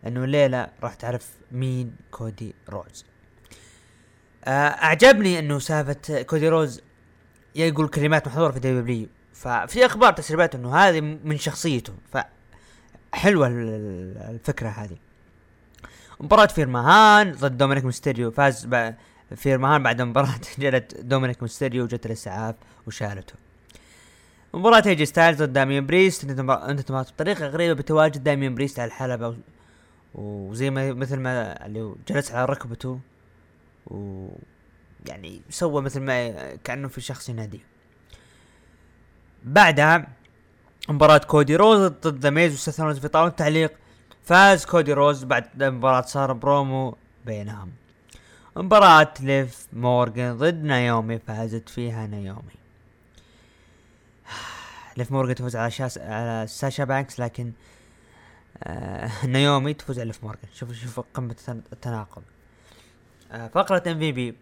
إنه 0.07 0.25
الليلة 0.25 0.69
راح 0.83 0.95
تعرف 0.95 1.31
مين 1.53 1.97
كودي 2.11 2.55
روز. 2.69 3.05
آه 4.45 4.51
أعجبني 4.69 5.39
إنه 5.39 5.59
سالفة 5.59 6.23
كودي 6.23 6.49
روز 6.49 6.81
يقول 7.55 7.89
كلمات 7.89 8.29
محظورة 8.29 8.53
في 8.53 8.61
دبليو 8.61 9.07
ففي 9.33 9.87
أخبار 9.87 10.13
تسريبات 10.13 10.55
إنه 10.55 10.77
هذه 10.77 11.01
من 11.01 11.39
شخصيته. 11.39 11.93
ف 12.13 12.19
حلوة 13.13 13.47
الفكرة 13.47 14.69
هذه. 14.69 14.97
مباراة 16.21 16.47
فير 16.47 16.90
ماهان 16.90 17.33
ضد 17.33 17.57
دومينيك 17.57 17.85
ميستيريو. 17.85 18.31
فاز 18.31 18.67
فير 19.35 19.59
ماهان 19.59 19.83
بعد 19.83 20.03
مباراة 20.03 20.41
جلد 20.59 21.01
دومينيك 21.01 21.43
ميستيريو 21.43 21.85
وجت 21.85 22.07
الإسعاف 22.07 22.55
وشالته. 22.87 23.35
مباراة 24.55 24.83
ايجي 24.87 25.07
ستايلز 25.07 25.43
ضد 25.43 25.53
داميان 25.53 25.87
بريست. 25.87 26.25
انتهت 26.25 27.13
بطريقة 27.13 27.47
غريبة 27.47 27.73
بتواجد 27.73 28.25
داميان 28.25 28.55
بريست 28.55 28.79
على 28.79 28.89
الحلبة 28.89 29.37
وزي 30.15 30.71
ما 30.71 30.93
مثل 30.93 31.17
ما 31.17 31.67
اللي 31.67 31.95
جلس 32.09 32.33
على 32.33 32.45
ركبته 32.45 33.01
و 33.87 34.29
يعني 35.07 35.41
سوى 35.51 35.83
مثل 35.83 36.01
ما 36.01 36.55
كأنه 36.57 36.89
في 36.89 37.01
شخص 37.01 37.29
يناديه 37.29 37.65
بعدها 39.45 40.09
مباراة 40.89 41.19
كودي 41.19 41.57
روز 41.57 41.79
ضد 41.87 42.19
ذا 42.19 42.31
ميز 42.31 42.55
وسيث 42.55 42.81
في 42.81 43.09
طاولة 43.09 43.31
التعليق. 43.31 43.73
فاز 44.25 44.65
كودي 44.65 44.93
روز 44.93 45.25
بعد 45.25 45.65
مباراة 45.65 46.01
صار 46.01 46.33
برومو 46.33 46.97
بينهم. 47.27 47.73
مباراة 48.57 49.15
ليف 49.21 49.67
مورغان 49.73 50.37
ضد 50.37 50.65
نايومي 50.65 51.19
فازت 51.19 51.69
فيها 51.69 52.07
نايومي. 52.07 52.57
ليف 54.97 55.13
مورغان 55.13 55.35
تفوز 55.35 55.57
على 55.57 55.71
شاس 55.71 55.99
على 55.99 56.47
ساشا 56.49 56.85
بانكس 56.85 57.21
لكن 57.21 57.53
آه 58.63 59.27
نايومي 59.27 59.75
تفوز 59.75 59.99
على 59.99 60.07
ليف 60.07 60.25
مورغان. 60.25 60.49
شوف 60.55 60.73
شوف 60.73 61.01
قمة 61.15 61.37
التناقض. 61.73 62.23
آه 63.33 63.49
فقرة 63.49 63.83
إم 63.87 63.99
في 63.99 64.13
بي. 64.13 64.35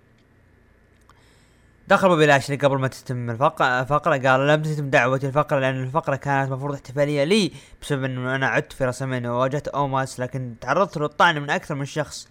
دخل 1.88 2.08
بوبي 2.08 2.26
لاشلي 2.26 2.56
قبل 2.56 2.78
ما 2.78 2.88
تتم 2.88 3.30
الفقرة 3.30 4.16
قال 4.28 4.48
لم 4.48 4.62
تتم 4.62 4.90
دعوتي 4.90 5.26
الفقرة 5.26 5.58
لأن 5.58 5.82
الفقرة 5.82 6.16
كانت 6.16 6.52
مفروض 6.52 6.74
احتفالية 6.74 7.24
لي 7.24 7.52
بسبب 7.82 8.04
إنه 8.04 8.34
أنا 8.34 8.46
عدت 8.46 8.72
في 8.72 8.84
رسمين 8.84 9.26
وواجهت 9.26 9.68
أوماس 9.68 10.20
لكن 10.20 10.54
تعرضت 10.60 10.98
للطعن 10.98 11.42
من 11.42 11.50
أكثر 11.50 11.74
من 11.74 11.84
شخص. 11.84 12.28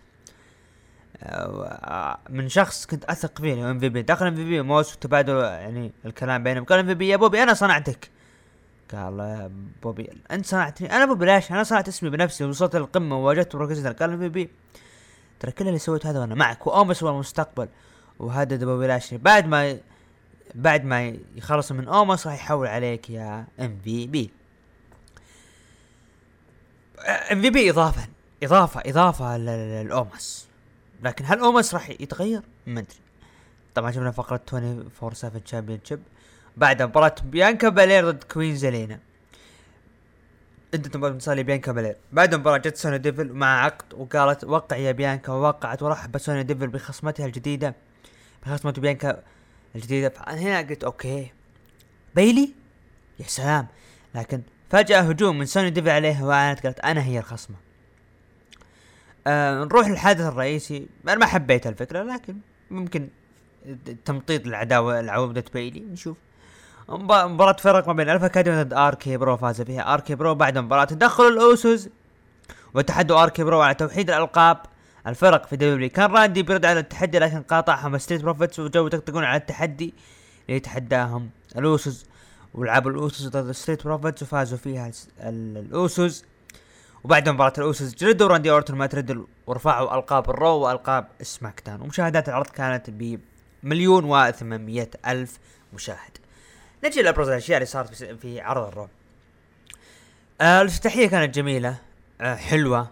من 2.29 2.49
شخص 2.49 2.85
كنت 2.85 3.05
أثق 3.05 3.41
فيه 3.41 3.71
ام 3.71 3.79
في 3.79 3.89
بي 3.89 4.01
دخل 4.01 4.27
ام 4.27 4.35
في 4.35 4.43
بي 4.43 4.61
واوموس 4.61 4.95
وتبادل 4.95 5.35
يعني 5.35 5.91
الكلام 6.05 6.43
بينهم. 6.43 6.63
قال 6.63 6.79
ام 6.79 6.85
في 6.85 6.93
بي 6.93 7.07
يا 7.07 7.17
بوبي 7.17 7.43
أنا 7.43 7.53
صنعتك. 7.53 8.09
قال 8.91 9.51
بوبي 9.83 10.09
أنت 10.31 10.45
صنعتني. 10.45 10.95
أنا 10.95 11.05
بوبي 11.05 11.25
لاشلي 11.25 11.51
أنا 11.51 11.63
صنعت 11.63 11.87
اسمي 11.87 12.09
بنفسي 12.09 12.43
وصلت 12.43 12.75
للقمه 12.75 13.17
وواجهت 13.17 13.55
بروك 13.55 13.71
قال 13.71 14.11
ام 14.11 14.19
في 14.19 14.29
بي 14.29 14.49
ترى 15.39 15.51
كل 15.51 15.67
اللي 15.67 15.79
سويت 15.79 16.05
هذا 16.05 16.19
وأنا 16.19 16.35
معك 16.35 16.67
واومس 16.67 17.03
هو 17.03 17.09
المستقبل. 17.09 17.67
وهدد 18.19 18.63
بوبي 18.63 18.87
لاشلي 18.87 19.19
بعد 19.19 19.47
ما 19.47 19.77
بعد 20.55 20.85
ما 20.85 21.15
يخلص 21.35 21.71
من 21.71 21.87
اومس 21.87 22.27
راح 22.27 22.35
يحول 22.35 22.67
عليك 22.67 23.09
يا 23.09 23.47
ام 23.59 23.79
في 23.83 24.07
بي 24.07 24.31
ام 27.31 27.41
في 27.41 27.49
بي 27.49 27.69
إضافة 27.69 28.07
إضافة 28.43 28.81
إضافة 28.85 29.37
للاومس 29.37 30.47
لكن 31.01 31.25
هل 31.27 31.39
أومس 31.39 31.73
راح 31.73 31.89
يتغير؟ 31.89 32.41
ما 32.67 32.79
أدري. 32.79 32.95
طبعا 33.75 33.91
شفنا 33.91 34.11
فقرة 34.11 34.41
24 34.53 35.13
7 35.13 35.41
championship 35.41 35.99
بعد 36.57 36.81
مباراة 36.81 37.15
بيانكا 37.23 37.69
بالير 37.69 38.11
ضد 38.11 38.23
كوين 38.23 38.55
زلينا 38.55 38.99
انت 40.73 40.97
مباراة 40.97 41.13
مثالي 41.13 41.43
بيانكا 41.43 41.71
بالير 41.71 41.95
بعد 42.11 42.33
المباراة 42.33 42.57
جت 42.57 42.77
سوني 42.77 42.97
ديفل 42.97 43.33
مع 43.33 43.63
عقد 43.65 43.93
وقالت 43.93 44.43
وقع 44.43 44.77
يا 44.77 44.91
بيانكا 44.91 45.31
ووقعت 45.31 45.83
ورحبت 45.83 46.21
سوني 46.21 46.43
ديفل 46.43 46.67
بخصمتها 46.67 47.25
الجديدة. 47.25 47.75
بخصمة 48.45 48.71
بيانكا 48.71 49.23
الجديدة. 49.75 50.09
فأنا 50.09 50.41
هنا 50.41 50.69
قلت 50.69 50.83
okay. 50.83 51.31
بيلي؟ 52.15 52.53
يا 53.19 53.25
سلام. 53.27 53.67
لكن 54.15 54.41
فجأة 54.69 54.99
هجوم 55.01 55.37
من 55.37 55.45
سوني 55.45 55.69
ديفل 55.69 55.89
عليها 55.89 56.25
وأعلنت 56.25 56.63
قالت 56.63 56.79
أنا 56.79 57.03
هي 57.03 57.19
الخصمة. 57.19 57.55
آه 59.27 59.63
نروح 59.63 59.87
للحدث 59.87 60.21
الرئيسي. 60.21 60.87
أنا 61.07 61.15
ما 61.15 61.25
حبيت 61.25 61.67
الفكرة 61.67 62.03
لكن 62.03 62.37
ممكن 62.71 63.09
تمطيط 64.05 64.47
العداوة 64.47 65.01
لعودة 65.01 65.43
بيلي 65.53 65.79
نشوف. 65.79 66.17
مباراة 66.89 67.55
فرق 67.59 67.87
ما 67.87 67.93
بين 67.93 68.09
ألفا 68.09 68.25
اكاديمي 68.25 68.63
ضد 68.63 68.73
آركي 68.73 69.17
برو 69.17 69.37
فاز 69.37 69.61
فيها 69.61 69.93
آركي 69.93 70.15
برو 70.15 70.35
بعد 70.35 70.57
مباراة 70.57 70.85
تدخل 70.85 71.23
الأوسوس 71.23 71.89
وتحدوا 72.73 73.23
آركي 73.23 73.43
برو 73.43 73.61
على 73.61 73.73
توحيد 73.75 74.09
الألقاب. 74.09 74.57
الفرق 75.07 75.45
في 75.45 75.55
دبليو 75.55 75.89
كان 75.89 76.11
راندي 76.11 76.43
بيرد 76.43 76.65
على 76.65 76.79
التحدي 76.79 77.19
لكن 77.19 77.41
قاطعهم 77.41 77.97
ستريت 77.97 78.21
بروفيتس 78.21 78.59
وجو 78.59 78.87
يطقطقون 78.87 79.23
على 79.23 79.39
التحدي 79.39 79.93
اللي 80.45 80.57
يتحداهم 80.57 81.29
الأوسوس. 81.57 82.05
ولعبوا 82.53 82.91
الأوسوس 82.91 83.27
ضد 83.27 83.51
ستريت 83.51 83.83
بروفيتس 83.83 84.23
وفازوا 84.23 84.57
فيها 84.57 84.91
الأوسوس. 85.19 86.25
وبعد 87.03 87.29
مباراة 87.29 87.53
الأوسوس 87.57 87.95
جلدوا 87.95 88.27
راندي 88.27 88.51
أورتون 88.51 88.77
مات 88.77 88.87
ريدل 88.87 89.27
ورفعوا 89.47 89.95
ألقاب 89.95 90.29
الرو 90.29 90.57
وألقاب 90.57 91.07
سماك 91.21 91.61
داون 91.65 91.81
ومشاهدات 91.81 92.29
العرض 92.29 92.47
كانت 92.47 92.89
بمليون 92.89 94.03
و 94.03 94.25
ألف 95.05 95.39
مشاهد. 95.73 96.17
نجي 96.83 97.01
لابرز 97.01 97.27
الأشياء 97.27 97.57
اللي 97.57 97.65
صارت 97.65 97.93
في 98.03 98.41
عرض 98.41 98.67
الرو. 98.67 98.87
آه 100.41 100.61
الافتتاحية 100.61 101.07
كانت 101.07 101.35
جميلة. 101.35 101.77
آه 102.21 102.35
حلوة. 102.35 102.89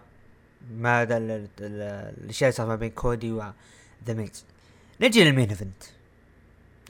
ما 0.70 1.02
الأشياء 1.02 2.48
اللي 2.48 2.52
صارت 2.52 2.68
ما 2.68 2.76
بين 2.76 2.90
كودي 2.90 3.32
وذا 3.32 3.54
ميز 4.08 4.44
نجي 5.00 5.24
لل 5.24 5.32
main 5.32 5.48
event. 5.48 5.82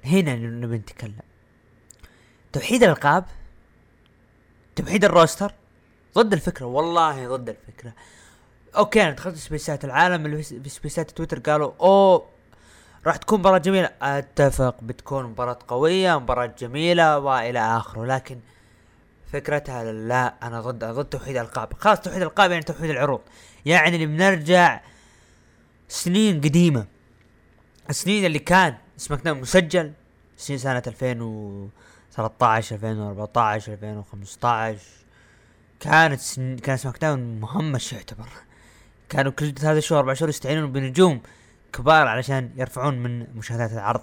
هنا 0.04 0.36
نبي 0.36 0.76
نتكلم. 0.76 1.14
توحيد 2.52 2.82
الألقاب. 2.82 3.24
توحيد 4.76 5.04
ال 5.04 5.10
roster. 5.10 5.52
ضد 6.18 6.32
الفكرة 6.32 6.66
والله 6.66 7.36
ضد 7.36 7.48
الفكرة. 7.48 7.92
okay 8.76 9.02
أنا 9.02 9.10
دخلت 9.10 9.36
سبيسات 9.36 9.84
العالم 9.84 10.26
اللي 10.26 10.42
في 10.42 10.68
سبيسات 10.68 11.10
تويتر 11.10 11.38
قالوا 11.38 11.72
أوه 11.80 12.26
راح 13.06 13.16
تكون 13.16 13.38
مباراة 13.38 13.58
جميلة. 13.58 13.90
أتفق 14.02 14.76
بتكون 14.82 15.24
مباراة 15.24 15.58
قوية 15.68 16.18
مباراة 16.18 16.54
جميلة 16.58 17.18
وإلى 17.18 17.58
آخره 17.76 18.04
لكن 18.04 18.38
فكرتها 19.32 19.92
لا 19.92 20.34
أنا 20.42 20.60
ضد 20.60 20.84
ضد 20.84 21.04
توحيد 21.04 21.36
الالقاب 21.36 21.72
خلاص 21.72 22.00
توحيد 22.00 22.22
الالقاب 22.22 22.50
يعني 22.50 22.62
توحيد 22.62 22.90
العروض. 22.90 23.20
يعني 23.66 23.94
اللي 23.94 24.06
بنرجع 24.06 24.80
سنين 25.88 26.40
قديمة. 26.40 26.86
السنين 27.90 28.24
اللي 28.24 28.38
كان 28.38 28.74
داون 29.24 29.40
مسجل 29.40 29.92
سنين 30.36 30.58
سنة 30.58 30.82
2013 30.86 32.74
2014 32.76 33.72
2015 33.72 35.01
كانت 35.82 36.20
سن... 36.20 36.56
كان 36.56 36.76
سماك 36.76 36.98
داون 36.98 37.40
مهمش 37.40 37.92
يعتبر. 37.92 38.28
كانوا 39.08 39.32
كل 39.32 39.54
هذا 39.60 39.78
الشهر 39.78 39.98
أربع 39.98 40.14
شهور 40.14 40.28
يستعينون 40.28 40.72
بنجوم 40.72 41.22
كبار 41.72 42.08
علشان 42.08 42.50
يرفعون 42.56 42.98
من 42.98 43.36
مشاهدات 43.36 43.72
العرض. 43.72 44.00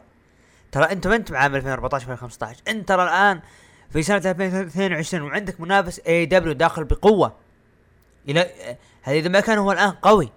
ترى 0.71 0.83
أنت 0.91 1.07
ما 1.07 1.15
انت 1.15 1.31
بعام 1.31 1.55
2014 1.55 2.03
2015 2.03 2.61
أنت 2.67 2.87
ترى 2.87 3.03
الآن 3.03 3.41
في 3.89 4.03
سنة 4.03 4.17
2022 4.17 5.21
وعندك 5.21 5.61
منافس 5.61 5.99
اي 5.99 6.25
دبليو 6.25 6.53
داخل 6.53 6.83
بقوة. 6.83 7.35
إلى 8.29 8.77
هذا 9.01 9.15
إذا 9.15 9.29
ما 9.29 9.39
كان 9.39 9.57
هو 9.57 9.71
الآن 9.71 9.91
قوي. 9.91 10.31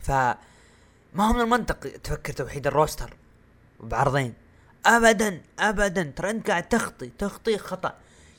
ف 0.00 0.10
ما 0.10 1.28
هو 1.28 1.32
من 1.32 1.40
المنطق 1.40 1.78
تفكر 2.04 2.32
توحيد 2.32 2.66
ال 2.66 2.73
roster 2.73 3.16
بعرضين؟ 3.80 4.34
ابدا 4.86 5.40
ادن 5.58 6.14
ترى 6.14 6.30
أنت 6.30 6.50
قاعد 6.50 6.68
تخطي 6.68 7.08
تخطي 7.18 7.58
خطأ. 7.58 7.94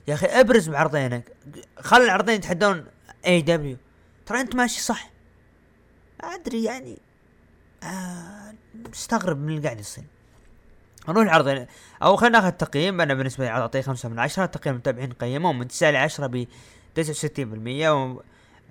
يا 0.08 0.14
أخي 0.14 0.26
أبرز 0.26 0.70
بعرضينك. 0.70 1.32
خلي 1.80 2.04
العرضين 2.04 2.36
يتحدون 2.36 2.86
اي 3.26 3.42
دبليو 3.42 3.78
ترى 4.26 4.42
أنت 4.42 4.56
ماشي 4.56 4.82
صح. 4.82 5.10
أدري 6.22 6.64
يعني. 6.64 7.00
آه 7.84 8.54
مستغرب 8.90 9.38
من 9.38 9.50
اللي 9.50 9.64
قاعد 9.64 9.80
يصير. 9.80 10.04
نروح 11.10 11.24
العرضين. 11.24 11.68
أو 12.04 12.16
خلينا 12.16 12.40
ناخذ 12.40 12.52
تقييم 12.52 13.02
أنا 13.02 13.14
بالنسبة 13.14 13.46
لي 13.46 13.52
أعطيه 13.52 13.82
خمسة 13.82 14.10
من 14.10 14.20
عشرة. 14.20 14.46
تقييم 14.46 14.76
المتابعين 14.76 15.14
قيموه 15.14 15.54
من 15.54 15.68
تسعة 15.68 15.92
ل 15.92 15.96
10 15.96 16.28
ب 16.28 16.48
69% 16.94 17.90
و 17.90 18.22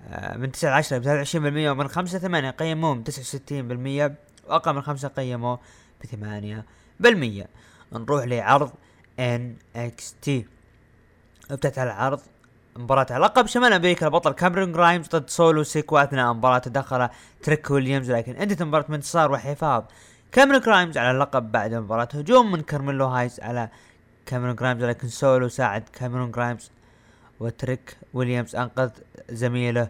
آه، 0.07 0.37
من 0.37 0.51
تسعة 0.51 0.69
ل 0.69 0.73
10 0.73 0.97
ب 0.97 1.03
23% 1.03 1.69
ومن 1.71 1.87
خمسة 1.87 2.19
ثمانية 2.19 2.49
قيموه 2.49 2.93
من 2.93 3.03
69% 3.03 4.15
وأقل 4.47 4.75
من 4.75 4.81
خمسة 4.81 5.07
قيموه 5.07 5.59
ب 6.01 6.05
8% 6.05 7.47
نروح 7.93 8.25
لعرض 8.25 8.71
ان 9.19 9.55
تي 11.47 11.53
افتتح 11.53 11.81
العرض 11.81 12.19
مباراة 12.75 13.07
على 13.09 13.23
لقب 13.25 13.45
شمال 13.45 13.73
أمريكا 13.73 14.05
البطل 14.05 14.31
كاميرون 14.31 14.71
جرايمز 14.71 15.07
ضد 15.07 15.29
سولو 15.29 15.63
سيكوا 15.63 15.97
اثناء 15.97 16.31
المباراة 16.31 16.57
تدخل 16.57 17.09
تريك 17.43 17.71
ويليامز 17.71 18.11
لكن 18.11 18.35
انتهت 18.35 18.61
المباراة 18.61 18.85
بانتصار 18.89 19.31
وحفاظ. 19.31 19.83
كاميرون 20.31 20.61
جرايمز 20.61 20.97
على 20.97 21.11
اللقب 21.11 21.51
بعد 21.51 21.73
مباراة 21.73 22.07
هجوم 22.13 22.51
من 22.51 22.61
كارميلو 22.61 23.05
هايز 23.05 23.39
على 23.39 23.69
كاميرون 24.25 24.55
جرايمز 24.55 24.83
لكن 24.83 25.07
سولو 25.07 25.47
ساعد 25.47 25.83
كاميرون 25.93 26.31
جرايمز 26.31 26.71
وتريك 27.39 27.97
ويليامز 28.13 28.55
أنقذ 28.55 28.89
زميله 29.29 29.87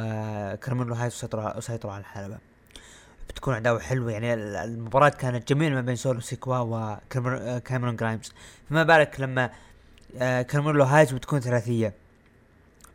آه 0.00 0.54
كارميلو 0.54 0.94
هايز 0.94 1.24
وسيطروا 1.56 1.92
على 1.92 2.00
الحلبة. 2.00 2.38
بتكون 3.28 3.54
عداوة 3.54 3.80
حلوة 3.80 4.12
يعني 4.12 4.34
المباراة 4.34 5.08
كانت 5.08 5.52
جميلة 5.52 5.74
ما 5.74 5.80
بين 5.80 5.96
سولو 5.96 6.20
سيكوا 6.20 6.58
وكاميرون 6.58 7.96
جرايمز. 7.96 8.32
فما 8.70 8.82
بالك 8.82 9.20
لما 9.20 9.44
آه 9.44 9.50
كارميلو 10.18 10.84
هايز 10.84 11.12
بتكون 11.12 11.40
ثلاثية. 11.40 11.94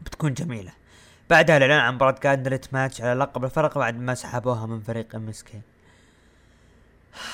بتكون 0.02 0.34
جميلة. 0.34 0.72
بعدها 1.30 1.58
الإعلان 1.58 1.80
عن 1.80 1.96
مباراة 1.96 2.16
gauntlet 2.24 2.74
match 2.74 3.02
على 3.02 3.20
لقب 3.20 3.46
الفرق 3.46 3.78
بعد 3.78 4.00
ما 4.00 4.16
سحبوها 4.16 4.66
من 4.66 4.82
فريق 4.82 5.16
ام 5.16 5.30
اس 5.30 5.44
كي 5.44 5.62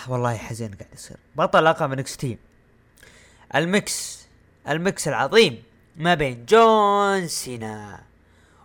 والله 0.07 0.37
حزين 0.37 0.71
قاعد 0.71 0.93
يصير. 0.93 1.17
بطل 1.35 1.65
لقب 1.65 1.91
ان 1.91 2.00
اكس 2.00 2.17
تي 2.17 2.37
ال 3.55 3.73
mix 3.73 4.27
ال 4.69 4.79
mix 4.79 5.07
العظيم 5.07 5.63
ما 5.95 6.13
بين 6.13 6.45
جون 6.45 7.27
سينا 7.27 8.03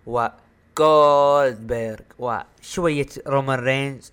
وجولدبرغ 0.06 2.00
وشوية 2.18 3.06
رومان 3.26 3.58
رينز 3.58 4.12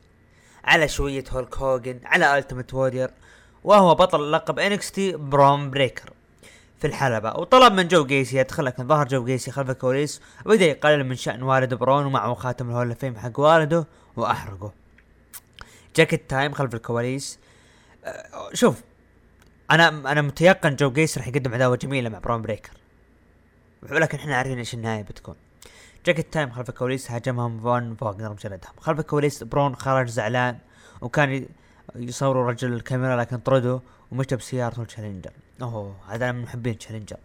على 0.63 0.87
شوية 0.87 1.23
هولك 1.31 1.57
هوجن 1.57 1.99
على 2.05 2.37
التيميت 2.37 2.73
ووريور 2.73 3.11
وهو 3.63 3.95
بطل 3.95 4.31
لقب 4.31 4.59
NXT 4.59 5.15
برون 5.15 5.71
بريكر 5.71 6.12
في 6.83 6.89
الحلبة. 6.89 7.29
وطلب 7.29 7.73
من 7.73 7.87
جو 7.87 8.05
جيسي 8.05 8.37
يدخل 8.37 8.65
لكن 8.65 8.87
ظهر 8.87 9.07
جو 9.07 9.25
جيسي 9.25 9.51
خلف 9.51 9.69
الكواليس 9.69 10.21
وبدأ 10.45 10.65
يقلل 10.65 11.03
من 11.03 11.15
شأن 11.15 11.43
والد 11.43 11.73
برون 11.73 12.05
ومعه 12.05 12.33
خاتم 12.33 12.69
ال 12.69 12.74
Hall 12.74 12.95
of 12.95 13.02
Fame 13.02 13.15
حق 13.15 13.39
والده 13.39 13.87
وأحرقه. 14.15 14.73
Jacket 15.95 16.29
Time 16.29 16.53
خلف 16.53 16.75
الكواليس. 16.75 17.39
أه 18.05 18.49
شوف 18.53 18.81
أنا 19.71 19.87
أنا 19.87 20.21
متيقن 20.21 20.75
جو 20.75 20.91
جيسي 20.91 21.19
راح 21.19 21.27
يقدم 21.27 21.53
عداوة 21.53 21.75
جميلة 21.75 22.09
مع 22.09 22.19
برون 22.19 22.41
بريكر. 22.41 22.71
ولكن 23.91 24.17
إحنا 24.17 24.35
عارفين 24.35 24.57
إيش 24.57 24.73
النهاية 24.73 25.01
بتكون. 25.01 25.35
Jacket 26.05 26.33
Time 26.33 26.51
خلف 26.51 26.69
الكواليس 26.69 27.11
هاجمهم 27.11 27.59
فون 27.59 27.95
فوغنر 27.95 28.31
وجلدهم 28.31 28.73
خلف 28.79 28.99
الكواليس 28.99 29.43
برون 29.43 29.75
خرج 29.75 30.07
زعلان 30.07 30.57
وكان 31.01 31.45
يصوروا 31.95 32.51
رجل 32.51 32.73
الكاميرا 32.73 33.15
لكن 33.15 33.37
طردوا 33.37 33.79
ومشى 34.13 34.35
بسيارته 34.35 34.81
ال 34.81 34.86
Challenger 34.86 35.31
أوه 35.61 35.95
هذا 36.07 36.31
من 36.31 36.41
محبين 36.41 36.77
Challenger 36.77 37.17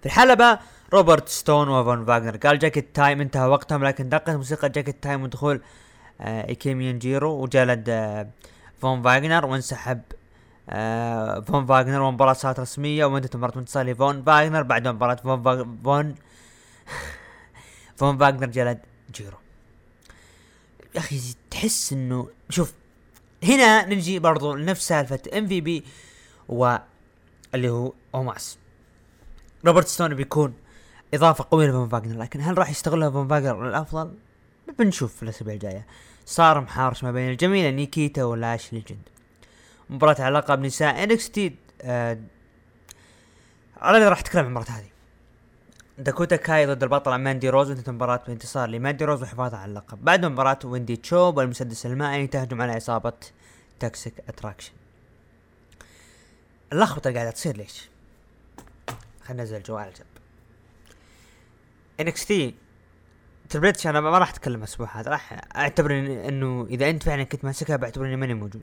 في 0.00 0.06
الحلبة 0.06 0.58
روبرت 0.92 1.28
ستون 1.28 1.68
وفون 1.68 2.04
فاغنر 2.04 2.36
قال 2.36 2.58
Jacket 2.58 2.96
Time 2.96 3.20
انتهى 3.20 3.48
وقتهم 3.48 3.84
لكن 3.84 4.08
دقت 4.08 4.30
موسيقى 4.30 4.68
Jacket 4.68 5.02
Time 5.02 5.22
ودخول 5.22 5.60
آه 6.20 6.48
ايكيمن 6.48 6.98
جيرو 6.98 7.42
وجلد 7.42 7.88
آه 7.88 8.28
فون 8.80 9.02
فاغنر 9.02 9.46
وانسحب 9.46 10.00
آه 10.68 11.40
فون 11.40 11.66
فاغنر 11.66 12.00
ومباراة 12.02 12.32
صارت 12.32 12.60
رسمية 12.60 13.04
وانتهت 13.04 13.36
مباراة 13.36 13.58
انتصار 13.58 13.86
لفون 13.86 14.22
فاغنر 14.22 14.62
بعد 14.62 14.88
مباراة 14.88 15.14
فون 15.14 15.42
فون 15.84 16.14
فون 17.96 18.18
فاغنر 18.18 18.46
جلد 18.46 18.78
جيرو. 19.14 19.38
يا 20.94 21.00
أخي 21.00 21.20
تحس 21.50 21.92
إنه 21.92 22.28
شوف 22.50 22.72
هنا 23.44 23.86
نجي 23.86 24.18
برضو 24.18 24.54
لنفس 24.54 24.88
سالفة 24.88 25.20
MVP 25.38 25.84
واللي 26.48 27.68
هو 27.68 27.92
اوموس 28.14 28.58
روبرت 29.64 29.88
ستون 29.88 30.14
بيكون 30.14 30.54
إضافة 31.14 31.46
قوية 31.50 31.68
لفون 31.68 31.88
فاغنر 31.88 32.18
لكن 32.18 32.40
هل 32.40 32.58
راح 32.58 32.70
يستغلها 32.70 33.10
فون 33.10 33.28
فاغنر 33.28 33.68
للافضل؟ 33.68 34.14
بنشوف 34.78 35.16
في 35.16 35.22
الأسابيع 35.22 35.54
الجاية. 35.54 35.86
صار 36.26 36.60
تحارش 36.60 37.04
ما 37.04 37.12
بين 37.12 37.30
الجميلة 37.30 37.70
نيكيتا 37.70 38.24
ولاش 38.24 38.72
ليجند. 38.72 39.08
مباراة 39.90 40.16
على 40.20 40.38
لقب 40.38 40.60
نساء 40.60 41.04
NXT 41.04 41.56
آه 41.82 42.18
على 43.76 43.96
اللي 43.96 44.08
راح 44.08 44.18
اتكلم 44.18 44.40
عن 44.40 44.46
المباراة 44.46 44.70
هذه. 44.70 44.93
داكوتا 45.98 46.36
كاي 46.36 46.66
ضد 46.66 46.82
البطلة 46.82 47.16
ماندي 47.16 47.48
روز 47.48 47.68
وانتهت 47.68 47.88
المباراة 47.88 48.20
بانتصار 48.26 48.68
لماندي 48.68 49.04
روز 49.04 49.22
وحفاظها 49.22 49.58
على 49.58 49.70
اللقب. 49.70 50.04
بعد 50.04 50.24
مباراة 50.24 50.58
ويندي 50.64 50.96
تشو 50.96 51.36
والمسدس 51.36 51.86
المائي 51.86 52.26
تهجم 52.26 52.62
على 52.62 52.72
عصابة 52.72 53.12
Toxic 53.80 54.14
Attraction 54.28 54.72
اللخبطة 56.72 57.12
قاعدة 57.12 57.30
تصير 57.30 57.56
ليش؟ 57.56 57.88
خلينا 59.22 59.42
ننزل 59.42 59.56
الجوال 59.56 59.92
جنب 59.92 60.06
NXT 62.00 62.54
أنا 63.86 64.00
ما 64.00 64.18
راح 64.18 64.30
أتكلم 64.30 64.58
الأسبوع 64.58 65.00
هذا. 65.00 65.10
راح 65.10 65.40
اعتبر 65.56 65.98
إنه 66.28 66.66
إذا 66.70 66.90
أنت 66.90 67.02
فعلا 67.02 67.24
كنت 67.24 67.44
ماسكها 67.44 67.76
بعتبر 67.76 68.06
اني 68.06 68.16
ماني 68.16 68.34
موجود. 68.34 68.62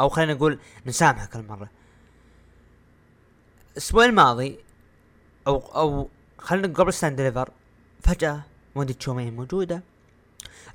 أو 0.00 0.08
خلينا 0.08 0.34
نقول 0.34 0.58
نسامحك 0.86 1.36
المرة 1.36 1.70
الأسبوع 3.72 4.04
الماضي 4.04 4.58
أو 5.46 5.58
أو 5.58 6.08
خلينا 6.38 6.74
قبل 6.74 6.92
Stand 6.92 7.16
Deliver 7.16 7.50
فجأة 8.02 8.40
ويندي 8.76 8.94
تشو 8.94 9.18
مي 9.18 9.30
موجودة. 9.30 9.82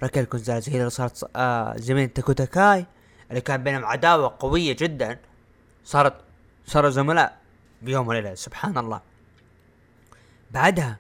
راكيل 0.04 0.26
كونزاليز 0.26 0.70
هي 0.70 0.78
اللي 0.78 0.90
صارت 0.90 1.30
آه 1.36 1.78
زميل 1.78 2.10
داكوتا 2.10 2.46
كاي 2.46 2.86
اللي 3.30 3.42
كان 3.42 3.64
بينهم 3.64 3.86
عداوة 3.86 4.36
قوية 4.40 4.76
جدا. 4.80 5.20
صارت 5.86 6.14
صاروا 6.66 6.90
زملاء 6.90 7.38
بيوم 7.82 8.08
وليلة 8.08 8.36
سبحان 8.36 8.78
الله. 8.78 9.02
بعدها 10.52 10.98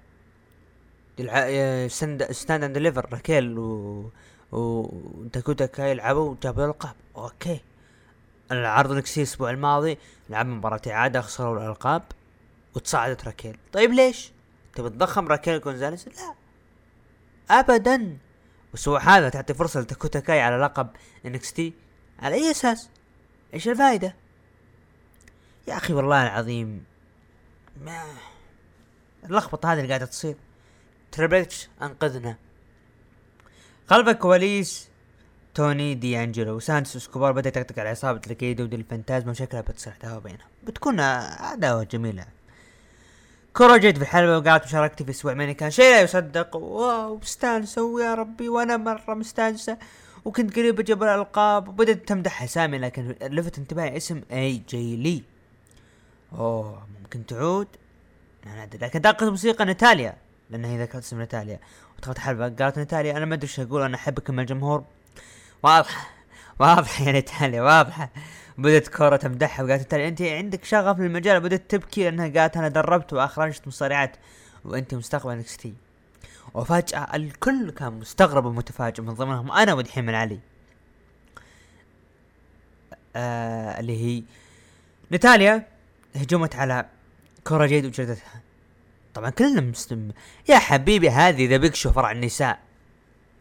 Stand 2.31 2.63
and 2.63 2.73
Deliver 2.73 3.09
راكيل 3.13 3.57
و 3.57 4.09
وداكوتا 4.51 5.65
كاي 5.65 5.91
يلعبوا 5.91 6.29
وجابوا 6.29 6.63
الألقاب. 6.63 6.95
أوكي. 7.15 7.59
العرض 8.51 8.91
NXT 8.91 9.21
الأسبوع 9.21 9.49
الماضي 9.49 9.97
لعب 10.29 10.45
مباراة 10.45 10.81
إعادة 10.87 11.21
خسروا 11.21 11.57
الألقاب 11.57 12.03
وتصاعدت 12.75 13.25
راكيل. 13.25 13.57
طيب 13.73 13.91
ليش؟ 13.91 14.32
تبي 14.75 14.89
تضخم 14.89 15.27
راكيل 15.27 15.61
جونزاليس؟ 15.61 16.07
لا. 16.07 16.35
ابدا. 17.49 18.17
وسوى 18.73 18.99
هذا 18.99 19.29
تعطي 19.29 19.53
فرصة 19.53 19.81
لداكوتا 19.81 20.19
كاي 20.19 20.41
على 20.41 20.57
لقب 20.57 20.89
NXT 21.25 21.73
على 22.19 22.35
أي 22.35 22.51
أساس؟ 22.51 22.89
إيش 23.53 23.67
الفائدة؟ 23.67 24.15
يا 25.67 25.77
أخي 25.77 25.93
والله 25.93 26.23
العظيم. 26.23 26.83
ما. 27.85 28.03
اللخبطة 29.25 29.73
هذه 29.73 29.77
اللي 29.77 29.89
قاعدة 29.89 30.05
تصير. 30.05 30.35
تريبل 31.11 31.47
اتش 31.48 31.69
أنقذنا. 31.81 32.37
خلف 33.89 34.07
الكواليس 34.07 34.89
توني 35.53 35.93
دي 35.95 36.23
انجلو 36.23 36.55
وسانتوس 36.55 36.95
إسكوبار 36.95 37.31
بدا 37.31 37.49
يطقطق 37.49 37.79
على 37.79 37.89
عصابة 37.89 38.21
Legado 38.27 38.63
del 38.63 38.75
Fantasma 38.75 39.31
وشكلها 39.31 39.61
بتصير 39.61 39.93
عداوة 39.93 40.19
بينهم 40.19 40.47
بتكون 40.63 40.99
عداوة 40.99 41.83
جميلة. 41.83 42.25
كورا 43.53 43.77
جيد 43.77 43.97
في 43.97 44.03
الحلبة 44.03 44.37
وقالت 44.37 44.65
مشاركتي 44.65 45.03
في 45.03 45.11
أسبوع 45.11 45.51
كان 45.51 45.71
شيء 45.71 45.85
لا 45.85 46.01
يصدق. 46.01 46.55
wow 46.55 47.17
مستانسة 47.17 47.83
ويا 47.83 48.15
ربي. 48.15 48.49
وأنا 48.49 48.77
مرة 48.77 49.13
مستانسة. 49.13 49.77
وكنت 50.25 50.55
قريب 50.55 50.79
أجيب 50.79 51.03
الألقاب. 51.03 51.67
وبدت 51.67 52.07
تمدح 52.07 52.43
اسامي 52.43 52.77
لكن 52.77 53.15
لفت 53.21 53.57
انتباهي 53.57 53.97
اسم 53.97 54.21
اي 54.31 54.61
جي 54.69 54.95
لي 54.95 55.23
أوه 56.33 56.87
ممكن 57.01 57.25
تعود؟ 57.25 57.67
ما 58.45 58.63
أدري. 58.63 58.85
لكن 58.85 59.01
دقت 59.01 59.23
موسيقى 59.23 59.65
ناتاليا 59.65 60.17
لأن 60.49 60.65
هي 60.65 60.81
ذكرت 60.81 61.03
اسم 61.03 61.19
ناتاليا 61.19 61.59
ودخلت 61.97 62.19
حلبة. 62.19 62.49
قالت 62.49 62.77
ناتاليا 62.77 63.17
أنا 63.17 63.25
ما 63.25 63.35
أدري 63.35 63.47
إيش 63.47 63.59
أقول. 63.59 63.81
أنا 63.81 63.95
احبك 63.95 64.29
من 64.29 64.39
الجمهور 64.39 64.83
واضحة 65.63 66.12
واضحة 66.59 67.05
يا 67.05 67.11
ناتاليا 67.11 67.61
واضحة. 67.61 68.09
بدت 68.57 68.87
كورة 68.87 69.15
تمدحها 69.15 69.65
وقالت 69.65 69.81
ناتاليا 69.81 70.07
أنت 70.07 70.21
عندك 70.21 70.63
شغف 70.63 70.99
للمجال 70.99 71.39
بدت 71.39 71.71
تبكي 71.71 72.03
لأنها 72.03 72.41
قالت 72.41 72.57
أنا 72.57 72.67
دربت 72.67 73.13
وأخرجت 73.13 73.67
مصارعات 73.67 74.15
وأنت 74.65 74.93
مستقبل 74.93 75.37
نكستي 75.37 75.73
وفجأة 76.53 77.15
الكل 77.15 77.71
كان 77.71 77.93
مستغرب 77.93 78.45
ومتفاجئ 78.45 79.01
من 79.01 79.13
ضمنهم 79.13 79.51
أنا 79.51 79.73
ودحيم 79.73 80.09
العلي. 80.09 80.39
آه 83.15 83.79
اللي 83.79 84.05
هي 84.05 84.23
ناتاليا 85.09 85.67
هجمت 86.15 86.55
على 86.55 86.85
كورا 87.43 87.65
جيد 87.65 87.85
وجلدتها 87.85 88.41
طبعا 89.13 89.29
كلنا 89.29 89.61
مسلم 89.61 90.11
يا 90.49 90.57
حبيبي 90.57 91.09
هذه 91.09 91.49
ذا 91.49 91.57
بيك 91.57 91.75
شو 91.75 91.91
فرع 91.91 92.11
النساء. 92.11 92.59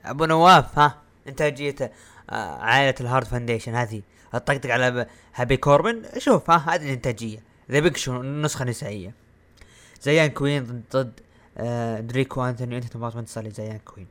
أبو 0.05 0.25
نواف 0.25 0.79
ها 0.79 0.99
انتاجية 1.29 1.93
آه 2.33 2.59
عائلة 2.59 2.95
ال 3.01 3.06
Hart 3.06 3.27
Foundation 3.27 3.75
هذه. 3.75 4.03
الطقطق 4.35 4.71
على 4.71 5.07
هابي 5.35 5.57
كوربن. 5.57 6.03
شوف 6.19 6.51
ها 6.51 6.75
هذه 6.75 6.83
الإنتاجية. 6.83 7.39
ذا 7.71 7.81
بيك 7.81 7.97
شو 7.97 8.23
نسخة 8.23 8.65
نسائية. 8.65 9.15
زيان 10.03 10.31
كوين 10.31 10.65
ضد, 10.65 10.83
ضد 10.93 11.21
آه 11.59 12.01
دريكو 12.01 12.45
أنثوني. 12.45 12.77
أنت 12.77 12.85
تبغى 12.85 13.11
تنتصر 13.11 13.43
لزيان 13.43 13.79
كوين. 13.79 14.07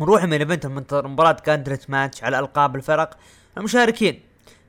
نروح 0.00 0.24
main 0.24 0.34
event 0.34 0.92
المباراة 0.92 1.32
gauntlet 1.32 1.90
match 1.90 2.24
على 2.24 2.38
ألقاب 2.38 2.76
الفرق 2.76 3.18
المشاركين. 3.58 4.20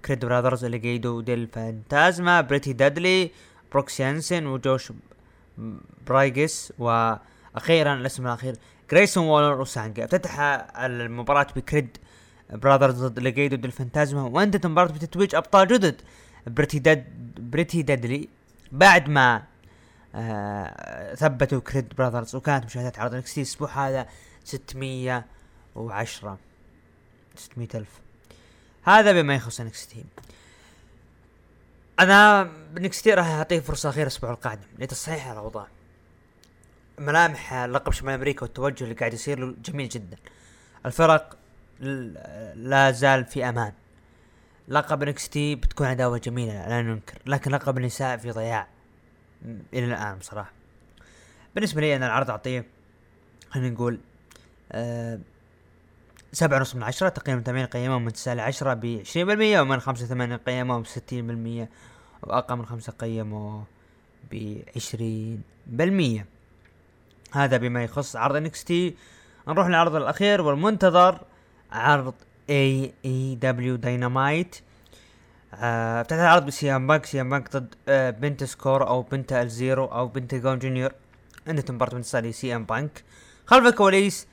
Creed 0.06 0.25
Brothers 0.25 0.65
Legado 0.65 1.21
del 1.21 1.47
Fantasma 1.47 2.41
Pretty 2.41 2.73
Deadly 2.73 3.32
بروكس 3.71 3.99
يانسن 3.99 4.45
وجوش 4.45 4.91
بريجز 6.08 6.73
وأخيرا 6.80 7.93
الاسم 7.93 8.28
الأخير 8.28 8.56
جريسون 8.91 9.25
وولر 9.25 9.62
وسانجا. 9.62 10.06
افتتح 10.06 10.39
المباراة 10.78 11.47
ب 11.56 11.62
Creed 11.62 11.97
Brothers 12.49 13.04
ضد 13.05 13.19
Legado 13.19 13.56
del 13.56 13.65
Fantasma 13.65 14.21
وانتهت 14.21 14.65
المباراة 14.65 14.91
بتتويج 14.91 15.36
ابطال 15.36 15.67
جدد 15.67 16.01
Pretty 16.47 16.80
Dead 16.80 17.06
Pretty 17.38 17.82
Deadly 17.82 18.30
بعد 18.71 19.10
ما 19.10 19.43
آه 20.15 21.15
ثبتوا 21.15 21.60
Creed 21.60 21.93
Brothers 21.97 22.36
وكانت 22.36 22.65
مشاهدات 22.65 22.99
عرض 22.99 23.13
NXT 23.13 23.38
الأسبوع 23.38 23.88
هذا 23.88 24.08
610 24.43 26.38
600 27.36 27.67
ألف. 27.75 27.89
هذا 28.84 29.12
بما 29.12 29.36
يخص 29.36 29.60
NXT 29.60 30.04
أنا 31.99 32.49
ب 32.73 32.84
NXT 32.84 33.13
راح 33.13 33.27
أعطيه 33.27 33.60
فرصة 33.60 33.89
أخيرة 33.89 34.03
الأسبوع 34.03 34.31
القادم 34.31 34.67
لتصحيح 34.79 35.27
الأوضاع. 35.27 35.67
ملامح 36.99 37.53
لقب 37.53 37.91
شمال 37.91 38.13
أمريكا 38.13 38.41
والتوجه 38.43 38.84
اللي 38.84 38.95
قاعد 38.95 39.13
يصير 39.13 39.39
له 39.39 39.55
جميل 39.65 39.89
جدا. 39.89 40.17
الفرق 40.86 41.38
لا 42.55 42.91
زال 42.91 43.25
في 43.25 43.49
أمان. 43.49 43.71
لقب 44.67 45.03
NXT 45.04 45.56
بتكون 45.55 45.88
عداوة 45.88 46.17
جميلة 46.17 46.67
لا 46.67 46.81
ننكر 46.81 47.17
لكن 47.25 47.51
لقب 47.51 47.77
النساء 47.77 48.17
في 48.17 48.31
ضياع 48.31 48.67
إلى 49.73 49.85
الآن 49.85 50.17
بصراحة 50.17 50.51
بالنسبة 51.55 51.81
لي 51.81 51.95
أنا 51.95 52.05
العرض 52.05 52.29
أعطيه 52.29 52.65
خلينا 53.49 53.69
نقول 53.69 53.99
أه 54.71 55.19
سبعة 56.31 56.57
ونص 56.57 56.75
من 56.75 56.83
عشرة 56.83 57.09
تقييم 57.09 57.38
المتابعين 57.38 57.65
قيمهم 57.65 58.05
من 58.05 58.13
تسعة 58.13 58.33
لعشرة 58.33 58.73
بعشرين 58.73 59.27
بالمية 59.27 59.61
ومن 59.61 59.79
خمسة 59.79 60.05
ثمانية 60.05 60.35
قيمهم 60.35 60.81
بستين 60.81 61.27
بالمية 61.27 61.69
وأقل 62.23 62.55
من 62.55 62.65
خمسة 62.65 62.93
قيموا 62.93 63.61
بعشرين 64.31 65.41
بالمية. 65.67 66.25
هذا 67.31 67.57
بما 67.57 67.83
يخص 67.83 68.15
عرض 68.15 68.35
NXT 68.36 68.95
نروح 69.47 69.67
للعرض 69.67 69.95
الأخير 69.95 70.41
والمنتظر. 70.41 71.21
عرض 71.71 72.13
AEW 72.49 72.93
Dynamite 73.06 74.56
افتتح 75.54 76.17
العرض 76.17 76.45
بسي 76.45 76.77
إم 76.77 76.88
بانك. 76.88 77.06
سي 77.06 77.21
إم 77.21 77.30
بانك 77.30 77.58
ضد 77.58 77.75
آه 77.88 78.10
بنتا 78.10 78.43
اوسكورو 78.43 78.88
أو 78.88 79.01
بنتا 79.01 79.34
إل 79.34 79.44
زيرو 79.44 79.86
أو 79.86 80.08
بنتاجون 80.08 80.60
جونيور. 80.60 80.91
انتهت 81.47 81.71
مباراة 81.71 81.95
من 81.95 82.04
سي 82.04 82.56
إم 82.56 82.65
بانك. 82.65 83.04
خلف 83.45 83.65
الكواليس 83.65 84.28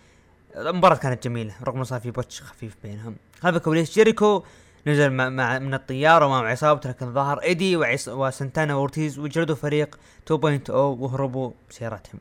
المباراة 0.57 0.97
كانت 0.97 1.25
جميلة. 1.25 1.55
رغم 1.65 1.85
صار 1.85 2.01
في 2.01 2.11
botch 2.11 2.43
خفيف 2.43 2.77
بينهم. 2.83 3.17
خلف 3.41 3.57
الكواليس 3.57 3.95
جيريكو 3.95 4.45
نزل 4.87 5.11
مع 5.11 5.59
من 5.59 5.75
الطيارة 5.75 6.27
ومع 6.27 6.51
عصابته 6.51 6.91
لكن 6.91 7.15
ظهر 7.15 7.43
إيدي 7.43 7.77
وعص 7.77 8.09
وسنتانا 8.09 8.75
واورتيز 8.75 9.19
وجلدوا 9.19 9.57
فريق 9.57 9.99
2.0 10.33 10.71
وهربوا 10.71 11.51
بسيارتهم. 11.71 12.21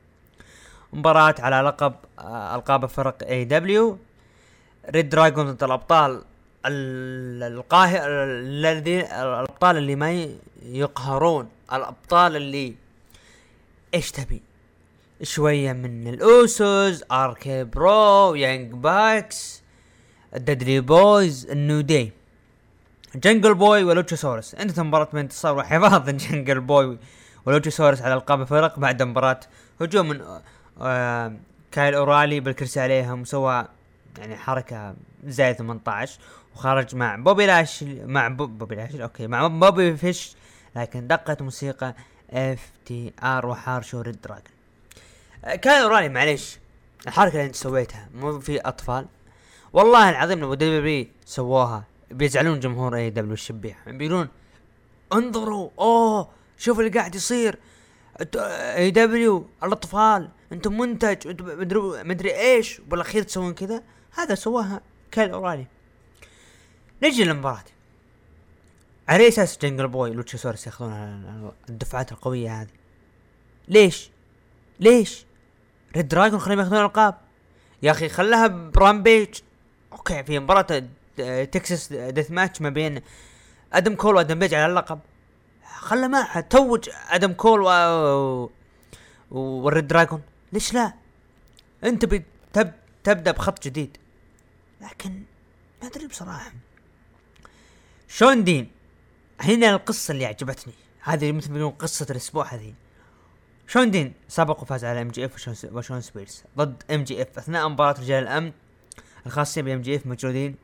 مباراة 0.94 1.36
على 1.40 1.68
لقب 1.68 1.94
آه 2.20 2.56
ألقاب 2.56 2.86
فرق 2.86 3.24
AEW 3.24 3.98
reDRagon 4.90 5.52
ضد 5.52 5.64
الأبطال 5.64 6.22
القاهر 6.66 8.02
الذين 8.24 9.00
الأبطال 9.00 9.78
اللي 9.78 9.96
ما 9.96 10.28
يقهرون 10.66 11.50
الأبطال 11.74 12.36
اللي 12.36 12.76
إيش 13.94 14.12
تبي؟ 14.12 14.42
شوية 15.24 15.74
من 15.74 16.08
ال 16.08 16.27
Usos 16.27 17.04
RK-Bro 17.12 18.36
Young 18.36 18.74
Bucks 18.74 19.62
ال 20.36 20.42
Dudley 20.42 20.80
Boyz 20.80 21.48
ال 21.50 21.58
New 21.58 21.82
Day 21.82 22.12
جنجل 23.16 23.54
بوي 23.54 23.84
ولوتشوسورس. 23.84 24.56
انتهت 24.56 24.80
مباراة 24.80 25.08
من 25.14 25.20
انتصار 25.20 25.58
وحفاظ 25.58 26.10
جنجل 26.22 26.60
بوي 26.60 26.98
ولوتشوسورس 27.46 28.02
على 28.02 28.14
ألقاب 28.14 28.42
الفرق 28.42 28.80
بعد 28.80 29.04
مباراة 29.04 29.40
هجوم 29.82 30.10
من 30.10 30.22
آه 30.82 31.34
كايل 31.72 31.94
أورالي 31.94 32.40
بالكرسي 32.40 32.80
عليهم 32.80 33.22
وسوى 33.22 33.68
يعني 34.18 34.36
حركة 34.36 34.96
زي 35.24 35.54
18 35.54 36.20
وخرج 36.56 36.96
مع 36.96 37.16
بوبي 37.16 37.46
لاش 37.46 37.84
مع 37.88 38.28
بوبي 38.28 38.76
لاش 38.76 38.96
okay 38.96 39.28
مع 39.28 39.48
بوبي 39.48 39.98
فيش 39.98 40.36
لكن 40.76 41.08
دقت 41.08 41.42
موسيقى 41.42 41.96
FTR 42.30 43.46
وتحارشوا 43.46 44.02
Red 44.02 44.22
Dragon. 44.22 44.44
كان 45.62 45.82
اورالي 45.82 46.10
معليش 46.10 46.60
الحركة 47.08 47.32
اللي 47.34 47.46
أنت 47.46 47.56
سويتها 47.56 48.10
مو 48.14 48.40
في 48.40 48.60
أطفال. 48.60 49.06
والله 49.74 50.10
العظيم 50.10 50.40
لو 50.40 50.54
WWE 50.54 51.12
سووها 51.26 51.84
بيزعلون 52.12 52.60
جمهور 52.60 52.96
AEW 52.96 53.34
الشبيح. 53.34 53.90
بيقولون 53.90 54.28
انظروا 55.14 55.70
أوه 55.80 56.30
شوف 56.58 56.80
اللي 56.80 56.90
قاعد 56.90 57.16
يصير. 57.16 57.60
AEW 58.36 59.48
الأطفال 59.64 60.30
أنتم 60.52 60.78
منتج 60.78 61.28
أنتم 61.28 61.46
مدري 61.46 62.04
مدري 62.04 62.36
إيش 62.40 62.80
وبالأخير 62.80 63.24
تسوون 63.24 63.54
كذا. 63.54 63.84
هذا 64.16 64.36
سواها 64.36 64.82
كايل 65.12 65.32
اورالي 65.32 65.66
نجي 67.04 67.24
للمباراة. 67.24 67.64
على 69.08 69.28
أساس 69.28 69.58
جنجل 69.58 69.88
بوي 69.88 70.10
لوتشاسورس 70.10 70.68
ياخذون 70.68 71.52
الدفعات 71.70 72.12
القوية 72.12 72.62
هذه؟ 72.62 72.70
ليش؟ 73.68 74.10
ليش؟ 74.80 75.26
Red 75.96 76.08
Dragon 76.08 76.40
خليهم 76.40 76.60
ياخذون 76.60 76.82
القاب 76.82 77.18
يا 77.84 77.92
أخي 77.92 78.10
خلاها 78.10 78.48
ب 78.48 78.58
Rampage. 78.58 79.40
okay 79.92 80.24
في 80.24 80.40
مباراة 80.40 80.84
Texas 81.46 81.94
Death 81.94 82.32
Match 82.32 82.62
ما 82.62 82.70
بين 82.70 83.02
أدم 83.74 83.96
كول 83.96 84.16
وأدم 84.16 84.40
بيج 84.40 84.54
على 84.54 84.66
اللقب. 84.66 85.00
خله 85.76 86.08
معها 86.08 86.42
توج 86.42 86.90
أدم 87.10 87.34
كول 87.34 87.62
و 87.62 88.52
وال 89.32 89.54
Red 89.54 89.88
Dragon. 89.88 90.22
ليش 90.54 90.74
لا؟ 90.74 90.94
أنت 91.84 92.06
بتب 92.06 92.72
تبدأ 93.04 93.32
بخط 93.32 93.64
جديد. 93.64 93.98
لكن 94.82 95.24
ما 95.82 95.88
أدري 95.88 96.08
بصراحة. 96.08 96.52
شون 98.08 98.44
دين؟ 98.44 98.72
هنا 99.42 99.70
القصة 99.70 100.12
اللي 100.12 100.26
عجبتني. 100.26 100.74
هذه 101.02 101.32
مثل 101.32 101.52
ما 101.52 101.58
يقولون 101.58 101.78
قصة 101.78 102.08
الأسبوع 102.10 102.54
هذه. 102.54 102.74
شون 103.68 103.92
دين 103.92 104.14
سبق 104.28 104.62
وفاز 104.62 104.86
على 104.86 105.02
MJF 105.02 105.50
وشون 105.72 106.02
سبيرز 106.02 106.44
ضد 106.58 106.84
MJF 106.92 107.38
أثناء 107.38 107.70
مباراة 107.70 108.00
رجال 108.00 108.24
الأمن 108.24 108.52
الخاصين 109.26 109.66
ب 109.66 109.82
MJF 109.82 110.06
موجودين. 110.06 110.56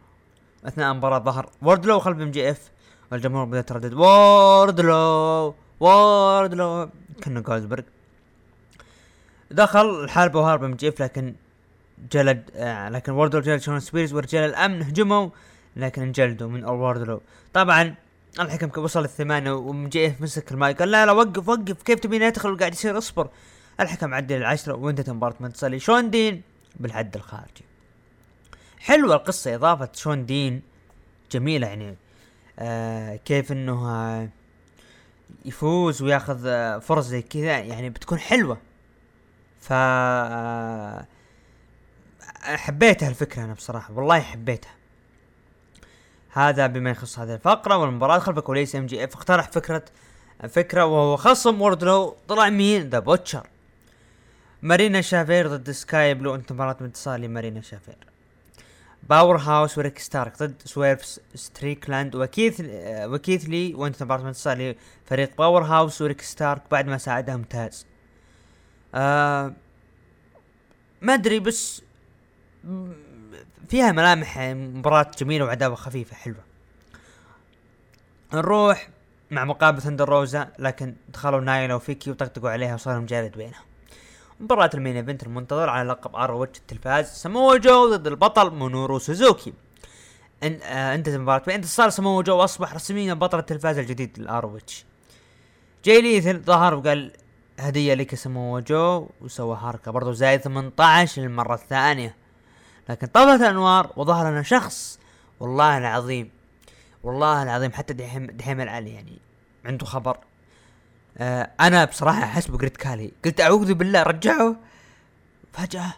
أثناء 0.66 0.92
المباراة 0.92 1.20
ظهر 1.20 1.50
ووردلو 1.62 2.00
خلف 2.00 2.22
MJF 2.22 2.72
والجمهور 3.12 3.46
بدأ 3.46 3.60
يتردد. 3.60 3.94
ووردلو 3.94 5.56
ووردلو 5.80 6.90
كأنه 7.22 7.40
جولدبرغ 7.40 7.84
دخل 9.52 10.04
الحرب 10.04 10.36
وهرب 10.36 10.64
MJF 10.64 11.02
لكن 11.02 11.36
جلد 12.12 12.52
آه 12.56 12.90
لكن 12.90 13.12
ووردلو 13.12 13.42
جلد 13.42 13.62
شون 13.62 13.80
سبيرز 13.80 14.14
ورجال 14.14 14.50
الأمن 14.50 14.82
هجموا 14.82 15.30
لكن 15.76 16.02
انجلدوا 16.02 16.50
من 16.50 16.66
ووردلو 16.66 17.22
طبعا 17.54 17.96
الحكم 18.40 18.82
وصل 18.84 19.04
الثمانية 19.04 19.52
و 19.52 19.90
MJF 19.90 20.22
مسك 20.22 20.52
المايك 20.52 20.80
قال 20.80 20.92
لا 20.92 21.06
لا 21.06 21.12
وقف 21.12 21.50
وقف 21.50 21.84
كيف 21.84 22.00
تبيني 22.00 22.28
ادخل 22.28 22.52
وقاعد 22.52 22.74
يصير 22.74 22.98
اصبر؟ 22.98 23.30
الحكم 23.80 24.14
عدل 24.14 24.36
العشرة 24.38 24.74
وانتهت 24.74 25.10
مباراة 25.10 25.36
منتصر 25.40 25.78
شون 25.78 26.10
دين؟ 26.10 26.42
بالحد 26.76 27.16
الخارجي. 27.16 27.66
حلوة 28.80 29.16
القصة 29.16 29.56
إضافة 29.56 29.90
شون 29.94 30.26
دين 30.26 30.62
جميلة 31.32 31.68
يعني. 31.68 31.96
آه 32.60 33.16
كيف 33.16 33.52
إنه 33.52 33.90
آه 33.90 34.30
يفوز 35.46 36.02
وياخذ 36.02 36.44
آه 36.46 36.80
فرص 36.80 37.06
زي 37.06 37.22
كذا 37.22 37.60
يعني 37.60 37.90
بتكون 37.90 38.20
حلوة. 38.20 38.58
ف 39.62 39.68
آه 39.72 41.06
حبيتها 42.56 43.10
الفكرة 43.10 43.44
أنا 43.44 43.54
بصراحة 43.54 43.94
والله 43.94 44.20
حبيتها. 44.20 44.72
هذا 46.30 46.68
بما 46.68 46.90
يخص 46.90 47.20
هذه 47.20 47.34
الفقرة 47.34 47.78
والمباراة. 47.78 48.20
خلف 48.20 48.40
كواليس 48.40 48.76
MJF 48.76 49.16
اقترح 49.16 49.48
فكرة 49.52 49.86
فكرة 50.50 50.86
وهو 50.86 51.18
خصم 51.18 51.62
وردلو 51.62 52.16
طلع 52.28 52.50
مين؟ 52.50 52.90
ذا 52.90 53.00
بوتشر 53.00 53.48
مارينا 54.62 55.02
شافير 55.02 55.48
ضد 55.48 55.72
سكاي 55.72 56.14
بلو. 56.14 56.36
أنت 56.36 56.52
مباراة 56.52 56.78
انتصار 56.82 57.20
لمارينا 57.20 57.62
شافير. 57.62 57.98
باور 59.10 59.38
هاوس 59.38 59.78
وريك 59.78 60.00
ستارك 60.00 60.44
ضد 60.44 60.62
سويرف 60.66 61.20
ستريكلاند. 61.36 62.16
وكيث 62.16 62.62
وكيث 62.86 63.46
لي. 63.46 63.74
وأنت 63.74 64.04
مباراة 64.04 64.28
انتصار 64.28 64.76
لفريق 65.06 65.38
باور 65.38 65.64
هاوس 65.64 66.02
وريك 66.02 66.22
ستارك 66.22 66.62
بعد 66.72 66.88
ما 66.88 66.98
ساعدهم 66.98 67.44
تاز 67.44 67.86
آه 68.96 69.54
ما 71.02 71.14
أدري 71.14 71.40
بس 71.40 71.82
فيها 73.70 73.92
ملامح 73.92 74.38
مباراة 74.38 75.12
جميلة 75.18 75.46
وعداوة 75.46 75.76
خفيفة 75.76 76.16
حلوة. 76.16 76.44
نروح 78.34 78.90
مع 79.32 79.46
مقابلة 79.46 79.80
ثندر 79.82 80.10
روزا 80.10 80.50
لكن 80.60 80.96
دخلوا 81.14 81.42
نايلا 81.42 81.76
وفيكي 81.76 82.12
وطقطقوا 82.12 82.50
عليها 82.50 82.74
وصار 82.74 83.00
مجالد 83.00 83.38
بينهم. 83.38 83.64
مباراة 84.40 84.70
ال 84.74 84.78
main 84.78 84.96
event 84.96 85.24
المنتظر 85.24 85.70
على 85.70 85.90
لقب 85.90 86.16
ROH 86.16 86.44
التلفاز 86.44 87.06
سمو 87.06 87.56
جو 87.56 87.96
ضد 87.96 88.08
البطل 88.08 88.50
مينورو 88.54 89.00
سوزوكي. 89.00 89.54
ان 90.44 90.60
آه 90.64 90.96
انتهت 90.96 91.16
المباراة. 91.16 91.44
بانتصار 91.48 91.90
سمو 91.90 92.22
جو 92.22 92.38
واصبح 92.38 92.74
رسميا 92.74 93.14
بطل 93.14 93.40
التلفاز 93.40 93.78
الجديد 93.78 94.20
لل 94.20 94.36
ROH 94.36 94.60
جاي 95.86 96.02
ليثل 96.02 96.40
ظهر 96.40 96.76
وقال 96.76 97.12
هدية 97.60 97.94
لك 97.94 98.16
سمو 98.16 98.60
جو 98.60 99.10
وسوى 99.22 99.58
حركة 99.58 99.92
برضو 99.92 100.12
زايد 100.12 100.42
18 100.42 101.22
للمرة 101.22 101.54
الثانية. 101.54 102.16
لكن 102.90 103.08
طفت 103.08 103.42
الأنوار 103.42 103.94
وظهر 103.96 104.32
لنا 104.32 104.44
شخص 104.44 105.00
والله 105.40 105.78
العظيم 105.78 106.30
والله 107.04 107.44
العظيم 107.44 107.72
حتى 107.74 107.94
دحيم 107.94 108.26
دحيم 108.26 108.62
العلي 108.62 108.94
يعني 108.94 109.18
عنده 109.66 109.86
خبر. 109.86 110.18
آه 111.18 111.52
أنا 111.60 111.86
بصراحة 111.86 112.24
أحس 112.24 112.48
بجريت 112.48 112.78
كالي. 112.78 113.12
قلت 113.26 113.42
أعوذ 113.42 113.74
بالله 113.74 114.04
رجعه. 114.04 114.56
فجأة 115.54 115.94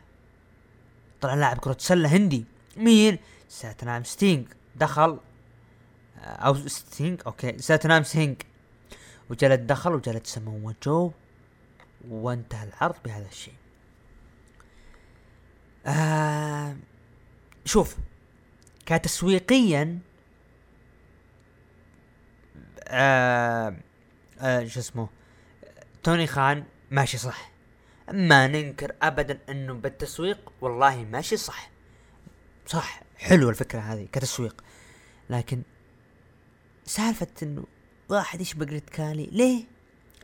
طلع 1.22 1.34
لاعب 1.34 1.58
كرة 1.58 1.78
سلة 1.80 2.16
هندي. 2.16 2.46
مين؟ 2.78 3.20
ساتنام 3.50 4.04
ستينج 4.04 4.48
دخل. 4.76 5.20
آه 6.20 6.26
أو 6.26 6.68
ستينج 6.68 7.22
okay 7.26 7.58
ساتنام 7.58 8.04
سينج 8.04 8.42
وجلد 9.30 9.68
دخل 9.68 9.94
وجلد 9.94 10.28
سمو 10.28 10.74
جو 10.84 11.12
وانتهى 12.10 12.68
العرض 12.68 12.96
بهذا 13.06 13.28
الشيء. 13.32 13.54
آه 15.86 16.76
شوف 17.66 17.96
كتسويقيا 18.86 20.00
آه 22.88 23.76
آه 24.40 24.66
شو 24.66 24.80
اسمه 24.80 25.10
توني 26.04 26.28
خان 26.28 26.64
ماشي 26.92 27.18
صح. 27.18 27.52
ما 28.12 28.48
ننكر 28.48 28.96
ابدا 29.02 29.40
إنه 29.50 29.74
بالتسويق 29.74 30.52
والله 30.62 31.06
ماشي 31.06 31.38
صح. 31.38 31.70
صح 32.68 33.02
حلوة 33.18 33.50
الفكرة 33.50 33.80
هذه 33.80 34.08
كتسويق. 34.12 34.64
لكن 35.30 35.62
سالفة 36.86 37.28
إنه 37.44 37.64
واحد 38.10 38.42
جريت 38.66 38.90
كالي 38.90 39.26
ليه؟ 39.26 39.64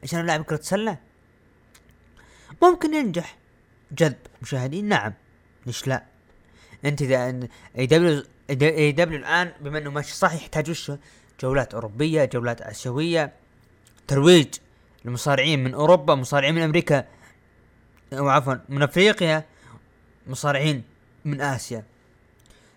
عشان 0.04 0.26
لاعب 0.26 0.44
كرة 0.44 0.60
سلة؟ 0.62 0.98
ممكن 2.64 2.94
ينجح. 2.94 3.38
جذب 3.92 4.18
مشاهدين 4.42 4.86
نعم. 4.86 5.14
ليش 5.66 5.88
لا. 5.88 6.04
أنت 6.86 7.02
إذا 7.02 7.48
اي 7.78 7.86
دبليو 7.86 8.24
اي 8.50 8.92
دبليو 8.92 9.20
الآن 9.20 9.52
بما 9.62 9.78
إنه 9.78 9.92
ماشي 9.92 10.16
صح 10.16 10.34
يحتاج 10.34 10.70
وش؟ 10.70 10.92
جولات 11.42 11.74
أوروبية 11.74 12.26
جولات 12.26 12.62
آسيوية 12.62 13.34
ترويج 14.08 14.48
لمصارعين 15.06 15.64
من 15.64 15.74
أوروبا 15.74 16.16
مصارعين 16.16 16.56
من 16.56 16.62
أمريكا 16.62 17.06
أو 18.14 18.30
عفوا 18.30 18.56
من 18.70 18.82
أفريقيا 18.82 19.46
مصارعين 20.28 20.84
من 21.26 21.42
آسيا. 21.42 21.84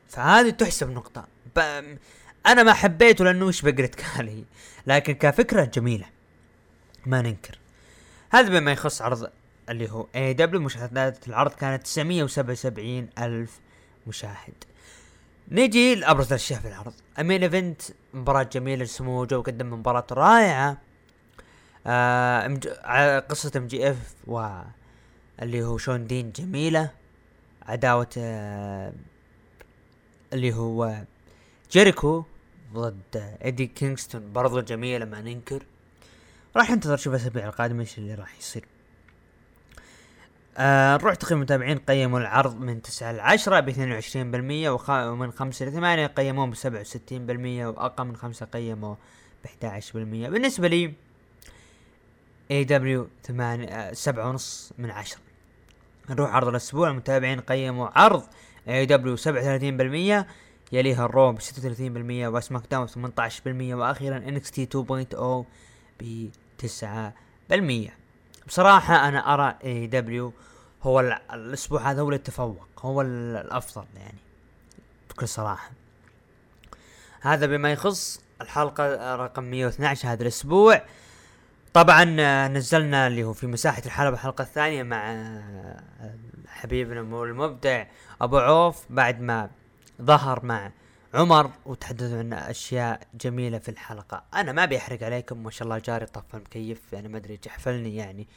فهذه 0.08 0.50
تحسب 0.50 0.90
نقطة. 0.90 1.26
أنا 2.46 2.62
ما 2.62 2.72
حبيته 2.72 3.24
لأنه 3.24 3.46
وش 3.46 3.62
بقرة 3.62 3.86
كالي 3.86 4.44
لكن 4.86 5.12
كفكرة 5.12 5.64
جميلة. 5.64 6.06
ما 7.06 7.22
ننكر. 7.22 7.58
هذا 8.30 8.48
بما 8.48 8.72
يخص 8.72 9.02
عرض 9.02 9.30
اللي 9.68 9.90
هو 9.90 10.06
AEW 10.14 10.60
مشاهدات 10.60 11.28
العرض 11.28 11.52
كانت 11.52 11.82
977 11.82 13.08
ألف 13.18 13.60
مشاهد. 14.06 14.54
نجي 15.48 15.94
لأبرز 15.94 16.26
الأشياء 16.26 16.60
في 16.60 16.68
العرض. 16.68 16.94
main 17.20 17.42
event 17.42 17.82
مباراة 18.14 18.42
جميلة 18.42 18.84
سمو 18.84 19.24
جو 19.24 19.42
قدم 19.42 19.72
مباراة 19.72 20.06
رائعة. 20.12 20.78
آه 21.86 23.18
قصة 23.18 23.52
MJF 23.56 24.14
و 24.26 24.48
اللي 25.42 25.62
هو 25.62 25.78
شون 25.78 26.06
دين 26.06 26.32
جميلة. 26.32 26.90
عداوة 27.62 28.08
آه 28.18 28.92
اللي 30.32 30.54
هو 30.54 31.04
جيريكو 31.72 32.24
ضد 32.72 33.36
ايدي 33.44 33.66
كينغستون 33.66 34.32
برضو 34.32 34.60
جميلة 34.60 35.04
ما 35.04 35.20
ننكر 35.20 35.62
راح 36.56 36.70
ننتظر 36.70 36.96
شوف 36.96 37.14
الأسابيع 37.14 37.48
القادمة 37.48 37.80
إيش 37.80 37.98
اللي 37.98 38.14
راح 38.14 38.38
يصير. 38.38 38.64
آه 40.56 40.96
نروح 40.96 41.14
تقييم 41.14 41.38
المتابعين 41.38 41.78
قيموا 41.78 42.20
العرض 42.20 42.60
من 42.60 42.82
9 42.82 43.12
ل 43.12 43.20
10 43.20 43.60
ب 43.60 43.70
22% 43.70 44.68
وخ... 44.68 44.90
ومن 44.90 45.32
5 45.32 45.66
ل 45.66 45.72
8 45.72 46.06
قيموه 46.06 46.46
ب 46.46 46.54
67% 46.54 46.58
وأقل 47.66 48.04
من 48.04 48.16
5 48.16 48.46
قيموه 48.46 48.96
ب 49.44 49.46
11% 49.80 49.94
بالنسبة 49.94 50.68
لي 50.68 50.92
AEW 52.50 53.08
8 53.24 53.92
7 53.92 54.28
ونص 54.28 54.72
من 54.78 54.90
10 54.90 55.20
نروح 56.10 56.34
عرض 56.34 56.48
الأسبوع 56.48 56.90
المتابعين 56.90 57.40
قيموا 57.40 57.88
عرض 57.98 58.22
AEW 58.68 59.16
37% 59.16 60.24
يليها 60.72 61.04
ال 61.04 61.11
Raw 61.11 61.32
ب 61.32 61.40
36% 61.40 61.42
و 62.08 62.62
SmackDown 62.70 62.86
ب 62.96 63.30
18% 63.30 63.30
وأخيرا 63.46 64.16
NXT 64.16 64.68
2.0 64.74 65.44
ب 66.00 66.28
9% 67.50 67.90
بصراحة 68.48 69.08
أنا 69.08 69.34
أرى 69.34 69.54
AEW 69.64 70.32
هو 70.82 71.00
الأسبوع 71.32 71.90
هذا 71.90 72.00
هو 72.00 72.08
اللي 72.08 72.18
تفوق 72.18 72.68
هو 72.78 73.00
الأفضل 73.02 73.84
يعني 73.96 74.18
بكل 75.10 75.28
صراحة. 75.28 75.70
هذا 77.20 77.46
بما 77.46 77.72
يخص 77.72 78.20
الحلقة 78.40 79.16
رقم 79.16 79.44
112 79.44 80.08
هذا 80.08 80.22
الأسبوع. 80.22 80.82
طبعا 81.74 82.16
آه، 82.20 82.48
نزلنا 82.48 83.06
اللي 83.06 83.24
هو 83.24 83.32
في 83.32 83.46
مساحة 83.46 83.82
الحلبه 83.86 84.14
الحلقة 84.14 84.42
الثانية 84.42 84.82
مع 84.82 85.10
آه، 85.10 85.82
حبيبنا 86.48 87.00
المبدع 87.00 87.84
أبو 88.20 88.38
عوف. 88.38 88.84
بعد 88.90 89.20
ما 89.20 89.50
ظهر 90.02 90.44
مع 90.44 90.70
عمر 91.14 91.50
وتحدثوا 91.66 92.18
عن 92.18 92.32
أشياء 92.32 93.00
جميلة 93.14 93.58
في 93.58 93.68
الحلقة. 93.68 94.24
أنا 94.34 94.52
ما 94.52 94.64
بيحرق 94.64 95.02
عليكم 95.02 95.42
ما 95.42 95.50
شاء 95.50 95.66
الله 95.66 95.78
جاري 95.78 96.06
طفى 96.06 96.34
المكيف 96.34 96.92
يعني 96.92 97.08
ما 97.08 97.18
أدري 97.18 97.36
جحفلني 97.36 97.96
يعني. 97.96 98.28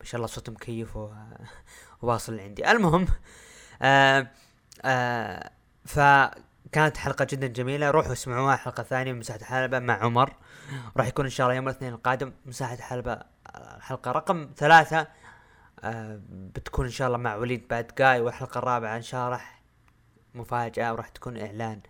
ما 0.00 0.04
شاء 0.04 0.16
الله 0.16 0.26
صوت 0.26 0.50
مكيف 0.50 0.96
و... 0.96 1.10
واصل 2.02 2.40
عندي. 2.40 2.70
المهم 2.70 3.06
آه 3.82 4.30
آه 4.84 5.50
فكانت 5.84 6.96
حلقة 6.96 7.26
جدا 7.30 7.46
جميلة. 7.46 7.90
روحوا 7.90 8.12
اسمعوها 8.12 8.56
حلقة 8.56 8.82
ثانية 8.82 9.12
من 9.12 9.18
مساحة 9.18 9.44
حلبة 9.44 9.78
مع 9.78 9.94
عمر. 10.04 10.32
راح 10.96 11.06
يكون 11.06 11.24
إن 11.24 11.30
شاء 11.30 11.46
الله 11.46 11.56
يوم 11.56 11.68
الاثنين 11.68 11.92
القادم 11.92 12.32
مساحة 12.46 12.76
حلبة 12.76 13.18
الحلقة. 13.56 14.12
رقم 14.12 14.48
ثلاثة 14.56 15.06
آه 15.84 16.20
بتكون 16.30 16.84
إن 16.84 16.90
شاء 16.90 17.06
الله 17.06 17.18
مع 17.18 17.34
وليد 17.36 17.68
باد 17.68 17.94
جاي 17.98 18.20
والحلقة 18.20 18.58
الرابعة 18.58 18.96
إن 18.96 19.02
شاء 19.02 19.20
الله 19.20 19.32
راح 19.32 19.62
مفاجأة 20.34 20.92
وراح 20.92 21.08
تكون 21.08 21.38
إعلان. 21.38 21.80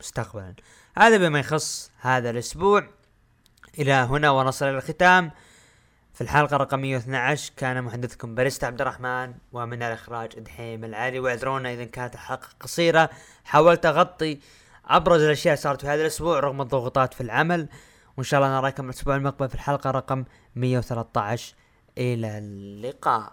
مستقبلا. 0.00 0.54
هذا 0.98 1.16
بما 1.16 1.38
يخص 1.38 1.90
هذا 2.00 2.30
الأسبوع. 2.30 2.88
إلى 3.78 3.92
هنا 3.92 4.30
ونصل 4.30 4.66
إلى 4.66 4.76
الختام. 4.76 5.30
في 6.14 6.20
الحلقة 6.20 6.56
رقم 6.56 6.78
112 6.78 7.52
كان 7.56 7.84
محدثكم 7.84 8.34
باريستا 8.34 8.66
عبد 8.66 8.80
الرحمن 8.80 9.34
ومن 9.52 9.82
الإخراج 9.82 10.38
دحيم 10.38 10.84
العالي. 10.84 11.20
واعذرونا 11.20 11.72
اذا 11.72 11.84
كانت 11.84 12.14
الحلقة 12.14 12.48
قصيرة. 12.60 13.10
حاولت 13.44 13.86
أغطي 13.86 14.40
أبرز 14.84 15.22
الأشياء 15.22 15.56
صارت 15.56 15.80
في 15.80 15.86
هذا 15.86 16.00
الأسبوع 16.00 16.40
رغم 16.40 16.60
الضغوطات 16.60 17.14
في 17.14 17.20
العمل. 17.20 17.68
وإن 18.16 18.24
شاء 18.24 18.40
الله 18.40 18.60
نراكم 18.60 18.84
الأسبوع 18.84 19.16
المقبل 19.16 19.48
في 19.48 19.54
الحلقة 19.54 19.90
رقم 19.90 20.24
113 20.56 21.54
إلى 21.98 22.38
اللقاء. 22.38 23.32